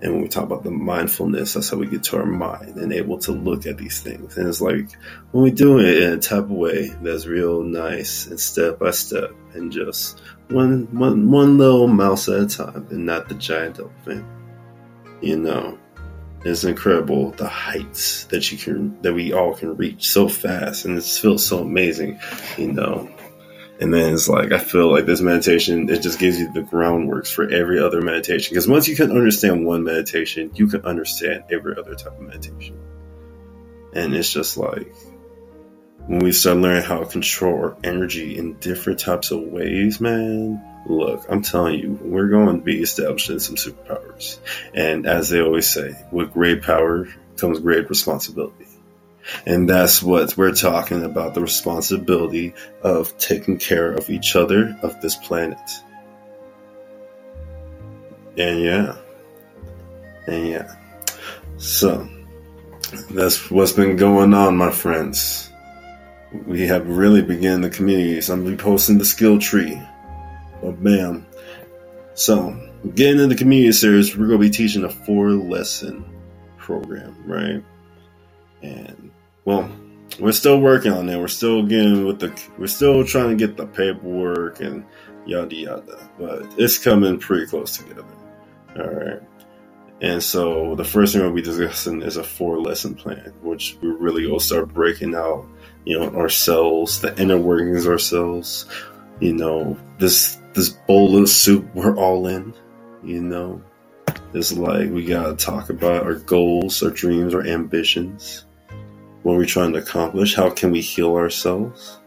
and 0.00 0.12
when 0.12 0.22
we 0.22 0.28
talk 0.28 0.44
about 0.44 0.64
the 0.64 0.70
mindfulness, 0.70 1.54
that's 1.54 1.70
how 1.70 1.76
we 1.76 1.86
get 1.86 2.02
to 2.04 2.16
our 2.16 2.26
mind 2.26 2.76
and 2.76 2.92
able 2.92 3.18
to 3.18 3.32
look 3.32 3.66
at 3.66 3.78
these 3.78 4.00
things. 4.00 4.36
And 4.36 4.48
it's 4.48 4.60
like 4.60 4.88
when 5.32 5.44
we 5.44 5.50
do 5.50 5.78
it 5.78 6.02
in 6.02 6.12
a 6.12 6.18
type 6.18 6.44
of 6.44 6.50
way 6.50 6.88
that's 7.02 7.26
real 7.26 7.62
nice 7.62 8.26
and 8.26 8.38
step 8.38 8.78
by 8.78 8.90
step 8.90 9.30
and 9.54 9.72
just 9.72 10.20
one 10.48 10.88
one 10.96 11.30
one 11.30 11.58
little 11.58 11.88
mouse 11.88 12.28
at 12.28 12.40
a 12.40 12.46
time 12.46 12.86
and 12.90 13.06
not 13.06 13.28
the 13.28 13.34
giant 13.34 13.78
elephant. 13.78 14.24
You 15.20 15.38
know. 15.38 15.78
It's 16.46 16.64
incredible 16.64 17.30
the 17.30 17.48
heights 17.48 18.24
that 18.24 18.52
you 18.52 18.58
can 18.58 19.00
that 19.00 19.14
we 19.14 19.32
all 19.32 19.54
can 19.54 19.78
reach 19.78 20.10
so 20.10 20.28
fast 20.28 20.84
and 20.84 20.98
it 20.98 21.04
feels 21.04 21.46
so 21.46 21.60
amazing, 21.60 22.20
you 22.58 22.70
know. 22.70 23.08
And 23.80 23.92
then 23.92 24.14
it's 24.14 24.28
like, 24.28 24.52
I 24.52 24.58
feel 24.58 24.90
like 24.90 25.04
this 25.04 25.20
meditation, 25.20 25.88
it 25.88 26.00
just 26.00 26.18
gives 26.18 26.38
you 26.38 26.52
the 26.52 26.60
groundworks 26.60 27.32
for 27.32 27.48
every 27.48 27.80
other 27.80 28.00
meditation. 28.00 28.52
Because 28.52 28.68
once 28.68 28.86
you 28.86 28.94
can 28.94 29.10
understand 29.10 29.66
one 29.66 29.82
meditation, 29.82 30.52
you 30.54 30.68
can 30.68 30.84
understand 30.84 31.44
every 31.50 31.76
other 31.76 31.94
type 31.94 32.12
of 32.12 32.20
meditation. 32.20 32.78
And 33.92 34.14
it's 34.14 34.32
just 34.32 34.56
like, 34.56 34.94
when 36.06 36.18
we 36.20 36.32
start 36.32 36.58
learning 36.58 36.82
how 36.82 37.00
to 37.00 37.06
control 37.06 37.56
our 37.56 37.76
energy 37.82 38.36
in 38.36 38.54
different 38.54 39.00
types 39.00 39.30
of 39.30 39.40
ways, 39.40 40.00
man, 40.00 40.62
look, 40.86 41.24
I'm 41.28 41.42
telling 41.42 41.80
you, 41.80 41.98
we're 42.00 42.28
going 42.28 42.58
to 42.58 42.62
be 42.62 42.80
establishing 42.80 43.38
some 43.38 43.56
superpowers. 43.56 44.38
And 44.74 45.06
as 45.06 45.30
they 45.30 45.40
always 45.40 45.68
say, 45.68 45.94
with 46.12 46.32
great 46.32 46.62
power 46.62 47.08
comes 47.36 47.58
great 47.58 47.88
responsibility. 47.88 48.66
And 49.46 49.68
that's 49.68 50.02
what 50.02 50.36
we're 50.36 50.54
talking 50.54 51.04
about 51.04 51.34
the 51.34 51.40
responsibility 51.40 52.54
of 52.82 53.16
taking 53.18 53.58
care 53.58 53.92
of 53.92 54.10
each 54.10 54.36
other, 54.36 54.76
of 54.82 55.00
this 55.00 55.16
planet. 55.16 55.58
And 58.36 58.60
yeah. 58.60 58.96
And 60.26 60.48
yeah. 60.48 60.74
So, 61.56 62.08
that's 63.10 63.50
what's 63.50 63.72
been 63.72 63.96
going 63.96 64.34
on, 64.34 64.56
my 64.56 64.70
friends. 64.70 65.50
We 66.46 66.66
have 66.66 66.88
really 66.88 67.22
begun 67.22 67.60
the 67.60 67.70
communities. 67.70 68.28
I'm 68.28 68.44
reposting 68.44 68.98
the 68.98 69.04
skill 69.04 69.38
tree. 69.38 69.80
Oh, 70.62 70.72
but 70.72 70.82
bam, 70.82 71.26
So, 72.14 72.58
getting 72.94 73.20
into 73.20 73.28
the 73.28 73.36
community 73.36 73.72
series, 73.72 74.16
we're 74.16 74.26
going 74.26 74.40
to 74.40 74.48
be 74.48 74.50
teaching 74.50 74.84
a 74.84 74.90
four 74.90 75.30
lesson 75.30 76.04
program, 76.58 77.16
right? 77.26 77.62
And, 78.64 79.10
well, 79.44 79.70
we're 80.18 80.32
still 80.32 80.60
working 80.60 80.92
on 80.92 81.08
it. 81.08 81.18
We're 81.18 81.28
still 81.28 81.62
getting 81.62 82.06
with 82.06 82.20
the, 82.20 82.40
we're 82.58 82.66
still 82.66 83.04
trying 83.04 83.36
to 83.36 83.46
get 83.46 83.56
the 83.56 83.66
paperwork 83.66 84.60
and 84.60 84.84
yada 85.26 85.54
yada, 85.54 86.10
but 86.18 86.54
it's 86.58 86.78
coming 86.78 87.18
pretty 87.18 87.46
close 87.46 87.76
together. 87.76 88.04
All 88.76 88.86
right. 88.86 89.22
And 90.00 90.22
so 90.22 90.74
the 90.74 90.84
first 90.84 91.12
thing 91.12 91.22
we'll 91.22 91.32
be 91.32 91.42
discussing 91.42 92.02
is 92.02 92.16
a 92.16 92.24
four 92.24 92.60
lesson 92.60 92.94
plan, 92.94 93.32
which 93.42 93.76
we 93.80 93.88
really 93.88 94.26
will 94.26 94.40
start 94.40 94.74
breaking 94.74 95.14
out, 95.14 95.46
you 95.84 95.98
know, 95.98 96.10
ourselves, 96.16 97.00
the 97.00 97.18
inner 97.20 97.38
workings 97.38 97.86
ourselves, 97.86 98.66
you 99.20 99.32
know, 99.32 99.78
this 99.98 100.38
this 100.52 100.70
bowl 100.70 101.16
of 101.20 101.28
soup 101.28 101.66
we're 101.74 101.96
all 101.96 102.26
in, 102.26 102.54
you 103.02 103.22
know. 103.22 103.62
It's 104.32 104.52
like 104.52 104.90
we 104.90 105.04
gotta 105.04 105.36
talk 105.36 105.70
about 105.70 106.02
our 106.02 106.14
goals, 106.14 106.82
our 106.82 106.90
dreams, 106.90 107.34
our 107.34 107.46
ambitions. 107.46 108.44
What 109.24 109.36
we're 109.36 109.46
trying 109.46 109.72
to 109.72 109.78
accomplish. 109.78 110.34
How 110.34 110.50
can 110.50 110.70
we 110.70 110.80
heal 110.80 111.16
ourselves? 111.16 111.98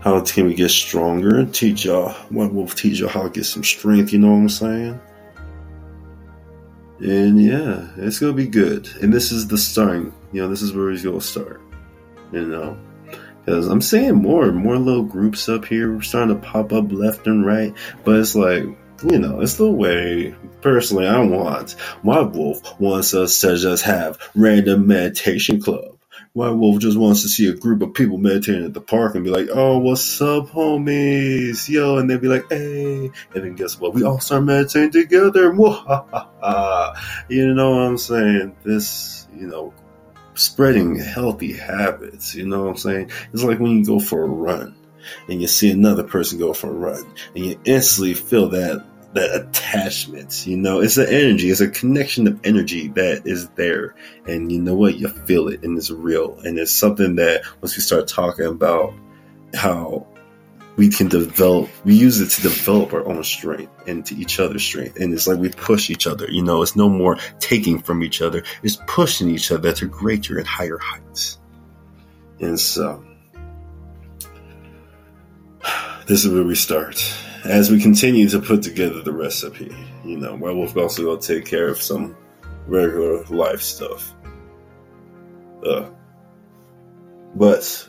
How 0.00 0.20
can 0.20 0.46
we 0.46 0.54
get 0.54 0.70
stronger? 0.70 1.40
And 1.40 1.54
Teach 1.54 1.86
y'all 1.86 2.12
what 2.28 2.54
will 2.54 2.68
teach 2.68 3.00
y'all 3.00 3.08
how 3.08 3.22
to 3.22 3.30
get 3.30 3.44
some 3.44 3.64
strength, 3.64 4.12
you 4.12 4.18
know 4.18 4.30
what 4.30 4.36
I'm 4.36 4.48
saying? 4.48 5.00
And 7.00 7.42
yeah, 7.42 7.88
it's 7.96 8.18
gonna 8.18 8.34
be 8.34 8.46
good. 8.46 8.88
And 9.02 9.12
this 9.12 9.32
is 9.32 9.48
the 9.48 9.56
starting, 9.56 10.12
you 10.32 10.42
know, 10.42 10.48
this 10.48 10.60
is 10.60 10.74
where 10.74 10.90
he's 10.90 11.02
gonna 11.02 11.20
start. 11.20 11.62
You 12.30 12.46
know. 12.46 12.78
Because 13.44 13.68
I'm 13.68 13.80
seeing 13.80 14.16
more 14.16 14.44
and 14.44 14.56
more 14.56 14.76
little 14.76 15.02
groups 15.02 15.48
up 15.48 15.64
here 15.64 16.00
starting 16.02 16.34
to 16.34 16.46
pop 16.46 16.74
up 16.74 16.92
left 16.92 17.26
and 17.26 17.44
right. 17.44 17.74
But 18.04 18.16
it's 18.16 18.36
like, 18.36 18.64
you 19.02 19.18
know, 19.18 19.40
it's 19.40 19.54
the 19.54 19.70
way 19.70 20.34
personally 20.60 21.06
I 21.06 21.20
want. 21.20 21.76
My 22.02 22.20
wolf 22.20 22.78
wants 22.80 23.14
us 23.14 23.40
to 23.40 23.56
just 23.56 23.84
have 23.84 24.18
random 24.34 24.86
meditation 24.86 25.60
club. 25.60 25.96
My 26.34 26.50
wolf 26.50 26.80
just 26.80 26.96
wants 26.96 27.22
to 27.22 27.28
see 27.28 27.48
a 27.48 27.54
group 27.54 27.82
of 27.82 27.94
people 27.94 28.16
meditating 28.16 28.64
at 28.64 28.72
the 28.72 28.80
park 28.80 29.16
and 29.16 29.24
be 29.24 29.30
like, 29.30 29.48
"Oh, 29.52 29.78
what's 29.78 30.20
up, 30.20 30.48
homies? 30.50 31.68
Yo!" 31.68 31.96
And 31.96 32.08
they'd 32.08 32.20
be 32.20 32.28
like, 32.28 32.46
"Hey!" 32.48 33.10
And 33.34 33.44
then 33.44 33.54
guess 33.56 33.80
what? 33.80 33.94
We 33.94 34.04
all 34.04 34.20
start 34.20 34.44
meditating 34.44 34.92
together. 34.92 35.52
You 37.28 37.54
know 37.54 37.70
what 37.72 37.82
I'm 37.82 37.98
saying? 37.98 38.56
This, 38.64 39.28
you 39.36 39.46
know, 39.46 39.72
spreading 40.34 40.96
healthy 40.98 41.52
habits. 41.52 42.34
You 42.34 42.46
know 42.46 42.62
what 42.62 42.70
I'm 42.70 42.76
saying? 42.76 43.10
It's 43.32 43.44
like 43.44 43.58
when 43.60 43.72
you 43.78 43.84
go 43.84 44.00
for 44.00 44.22
a 44.24 44.28
run 44.28 44.74
and 45.28 45.40
you 45.40 45.46
see 45.46 45.70
another 45.70 46.04
person 46.04 46.38
go 46.38 46.52
for 46.52 46.68
a 46.68 46.72
run 46.72 47.04
and 47.34 47.44
you 47.44 47.60
instantly 47.64 48.14
feel 48.14 48.48
that 48.50 48.84
that 49.12 49.34
attachments, 49.34 50.46
you 50.46 50.56
know? 50.56 50.80
It's 50.80 50.96
an 50.96 51.08
energy 51.08 51.50
it's 51.50 51.60
a 51.60 51.68
connection 51.68 52.26
of 52.28 52.40
energy 52.44 52.88
that 52.88 53.26
is 53.26 53.48
there. 53.50 53.94
And 54.26 54.50
you 54.50 54.60
know 54.60 54.74
what? 54.74 54.96
You 54.96 55.08
feel 55.08 55.48
it 55.48 55.62
and 55.64 55.76
it's 55.76 55.90
real. 55.90 56.38
And 56.40 56.58
it's 56.58 56.72
something 56.72 57.16
that 57.16 57.42
once 57.60 57.76
we 57.76 57.82
start 57.82 58.08
talking 58.08 58.46
about 58.46 58.94
how 59.54 60.06
we 60.76 60.88
can 60.88 61.08
develop 61.08 61.68
we 61.84 61.94
use 61.94 62.20
it 62.20 62.30
to 62.30 62.42
develop 62.42 62.92
our 62.94 63.04
own 63.04 63.24
strength 63.24 63.72
and 63.88 64.06
to 64.06 64.14
each 64.14 64.38
other's 64.38 64.62
strength. 64.62 64.96
And 65.00 65.12
it's 65.12 65.26
like 65.26 65.38
we 65.38 65.50
push 65.50 65.90
each 65.90 66.06
other 66.06 66.30
you 66.30 66.42
know? 66.42 66.62
It's 66.62 66.76
no 66.76 66.88
more 66.88 67.18
taking 67.40 67.80
from 67.80 68.02
each 68.04 68.22
other. 68.22 68.44
It's 68.62 68.78
pushing 68.86 69.28
each 69.28 69.50
other 69.50 69.72
to 69.72 69.86
greater 69.86 70.38
and 70.38 70.46
higher 70.46 70.78
heights. 70.78 71.38
And 72.38 72.58
so 72.58 73.04
this 76.06 76.24
is 76.24 76.32
where 76.32 76.44
we 76.44 76.54
start 76.54 76.96
as 77.44 77.70
we 77.70 77.80
continue 77.80 78.28
to 78.28 78.40
put 78.40 78.62
together 78.62 79.02
the 79.02 79.12
recipe 79.12 79.74
you 80.04 80.16
know 80.16 80.34
where 80.36 80.54
we'll 80.54 80.78
also 80.78 81.02
go 81.02 81.16
take 81.16 81.44
care 81.44 81.68
of 81.68 81.80
some 81.80 82.16
regular 82.66 83.24
life 83.24 83.62
stuff 83.62 84.14
uh, 85.66 85.88
but 87.34 87.88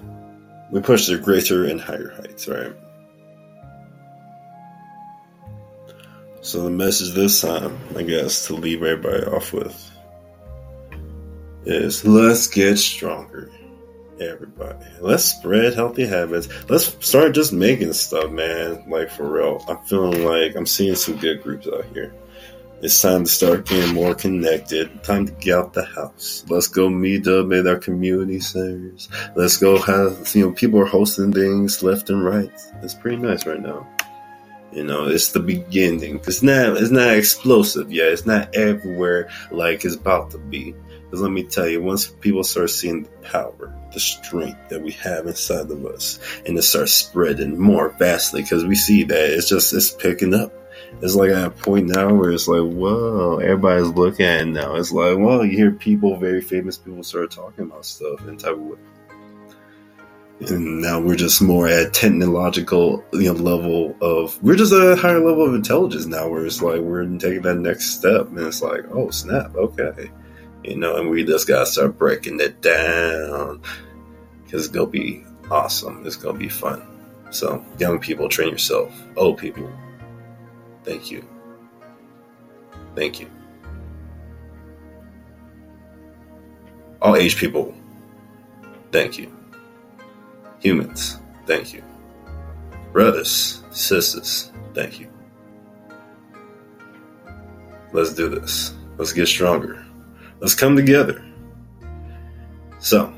we 0.72 0.82
push 0.82 1.08
to 1.08 1.18
greater 1.18 1.66
and 1.66 1.80
higher 1.80 2.10
heights, 2.16 2.48
right? 2.48 2.74
So 6.42 6.64
the 6.64 6.70
message 6.70 7.14
this 7.14 7.42
time, 7.42 7.78
I 7.96 8.04
guess, 8.04 8.48
to 8.48 8.56
leave 8.56 8.82
everybody 8.82 9.24
off 9.26 9.54
with 9.54 9.92
is 11.66 12.04
let's 12.06 12.48
get 12.48 12.78
stronger. 12.78 13.52
Everybody. 14.22 14.86
Let's 15.00 15.24
spread 15.24 15.74
healthy 15.74 16.06
habits. 16.06 16.48
Let's 16.70 16.96
start 17.06 17.34
just 17.34 17.52
making 17.52 17.94
stuff, 17.94 18.30
man. 18.32 18.84
Like 18.88 19.10
for 19.10 19.28
real. 19.28 19.66
I'm 19.68 19.80
feeling 19.80 20.24
like 20.24 20.56
I'm 20.56 20.68
seeing 20.68 20.94
some 20.94 21.18
good 21.18 21.42
groups 21.42 21.68
out 21.68 21.86
here. 21.94 22.14
It's 22.84 23.02
time 23.02 23.24
to 23.24 23.30
start 23.30 23.66
getting 23.66 23.96
more 23.96 24.14
connected. 24.14 25.04
Time 25.04 25.26
to 25.26 25.32
get 25.34 25.56
out 25.58 25.74
the 25.74 25.86
house. 25.86 26.46
Let's 26.50 26.68
go 26.68 26.90
meet 26.90 27.28
up 27.28 27.52
at 27.52 27.66
our 27.66 27.78
community 27.78 28.40
centers. 28.40 29.10
Let's 29.36 29.58
go 29.58 29.80
have, 29.80 30.36
you 30.36 30.46
know, 30.46 30.52
people 30.52 30.80
are 30.80 30.86
hosting 30.86 31.34
things 31.34 31.82
left 31.82 32.10
and 32.12 32.24
right. 32.24 32.52
It's 32.84 32.94
pretty 32.94 33.18
nice 33.18 33.48
right 33.48 33.62
now. 33.62 33.88
You 34.72 34.84
know, 34.84 35.08
it's 35.08 35.32
the 35.32 35.40
beginning. 35.40 36.22
It's 36.28 36.44
not, 36.44 36.78
it's 36.78 36.92
not 36.92 37.16
explosive 37.18 37.92
yet. 37.92 38.10
It's 38.10 38.26
not 38.26 38.56
everywhere 38.56 39.30
like 39.52 39.84
it's 39.84 39.96
about 39.96 40.32
to 40.32 40.38
be. 40.38 40.76
Because 41.12 41.22
let 41.22 41.32
me 41.32 41.44
tell 41.44 41.68
you, 41.68 41.84
once 41.84 42.08
people 42.08 42.44
start 42.46 42.70
seeing 42.70 43.04
the 43.04 43.10
power, 43.30 43.76
the 43.94 44.00
strength 44.00 44.70
that 44.70 44.82
we 44.82 44.92
have 44.94 45.28
inside 45.28 45.70
of 45.70 45.86
us, 45.86 46.20
and 46.46 46.58
it 46.58 46.62
starts 46.62 46.94
spreading 46.94 47.60
more 47.60 47.90
vastly, 47.90 48.42
because 48.42 48.64
we 48.64 48.76
see 48.76 49.04
that 49.04 49.30
it's 49.30 49.50
just, 49.50 49.74
it's 49.74 49.92
picking 49.92 50.34
up 50.34 50.54
it's 51.02 51.16
like 51.16 51.32
at 51.32 51.46
a 51.46 51.50
point 51.50 51.88
now 51.88 52.14
where 52.14 52.32
it's 52.32 52.48
like, 52.48 52.62
whoa, 52.62 53.38
everybody's 53.38 53.88
looking 53.88 54.26
at 54.26 54.42
it 54.42 54.46
now. 54.46 54.76
It's 54.76 54.92
like, 54.92 55.18
well, 55.18 55.44
you 55.44 55.58
hear 55.58 55.72
people, 55.72 56.18
very 56.18 56.42
famous 56.42 56.78
people, 56.78 57.04
start 57.04 57.32
talking 57.32 57.66
about 57.66 57.86
stuff 57.86 58.22
and 58.28 58.40
type 58.40 58.54
of 58.54 58.60
way. 58.60 58.78
And 60.42 60.82
now 60.82 61.00
we're 61.00 61.16
just 61.16 61.42
more 61.42 61.68
at 61.68 61.94
technological 61.94 63.04
you 63.14 63.32
know, 63.32 63.40
level 63.40 63.96
of 64.02 64.42
we're 64.42 64.56
just 64.56 64.74
at 64.74 64.82
a 64.82 64.96
higher 64.96 65.20
level 65.20 65.48
of 65.48 65.54
intelligence 65.54 66.08
now 66.08 66.28
where 66.30 66.46
it's 66.46 66.64
like 66.64 66.82
we're 66.82 67.06
taking 67.18 67.44
that 67.44 67.58
next 67.58 67.92
step 67.92 68.28
and 68.28 68.40
it's 68.40 68.62
like, 68.62 68.86
oh 68.92 69.12
snap, 69.12 69.56
okay. 69.56 70.10
You 70.64 70.78
know, 70.78 70.98
and 70.98 71.10
we 71.10 71.24
just 71.24 71.48
gotta 71.48 71.66
start 71.66 71.98
breaking 71.98 72.40
it 72.40 72.62
down. 72.62 73.62
Cause 74.50 74.66
it's 74.66 74.68
gonna 74.68 74.88
be 74.88 75.24
awesome. 75.50 76.06
It's 76.06 76.16
gonna 76.16 76.38
be 76.38 76.50
fun. 76.50 76.82
So 77.32 77.66
young 77.80 78.00
people 78.00 78.30
train 78.30 78.50
yourself. 78.50 78.94
Old 79.16 79.38
people 79.38 79.72
Thank 80.84 81.12
you. 81.12 81.24
Thank 82.96 83.20
you. 83.20 83.30
All 87.02 87.16
age 87.16 87.36
people, 87.36 87.74
thank 88.92 89.18
you. 89.18 89.32
Humans, 90.60 91.18
thank 91.48 91.74
you. 91.74 91.84
Brothers, 92.94 93.64
sisters, 93.72 94.52
thank 94.76 95.00
you. 95.00 95.08
Let's 97.92 98.14
do 98.14 98.30
this. 98.30 98.76
Let's 98.98 99.14
get 99.14 99.28
stronger. 99.28 99.84
Let's 100.42 100.56
come 100.56 100.76
together. 100.76 101.24
So, 102.80 103.14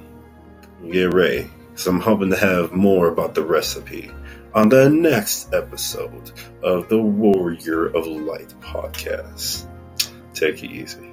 get 0.92 1.14
ready. 1.14 1.50
So 1.76 1.90
I'm 1.90 2.02
hoping 2.02 2.30
to 2.32 2.36
have 2.36 2.74
more 2.74 3.08
about 3.08 3.34
the 3.34 3.44
recipe 3.44 4.12
on 4.54 4.68
the 4.68 4.90
next 4.90 5.54
episode 5.54 6.34
of 6.62 6.90
the 6.90 7.02
Warrior 7.02 7.86
of 7.86 8.06
Light 8.08 8.54
podcast. 8.60 9.68
Take 10.34 10.64
it 10.66 10.72
easy. 10.72 11.13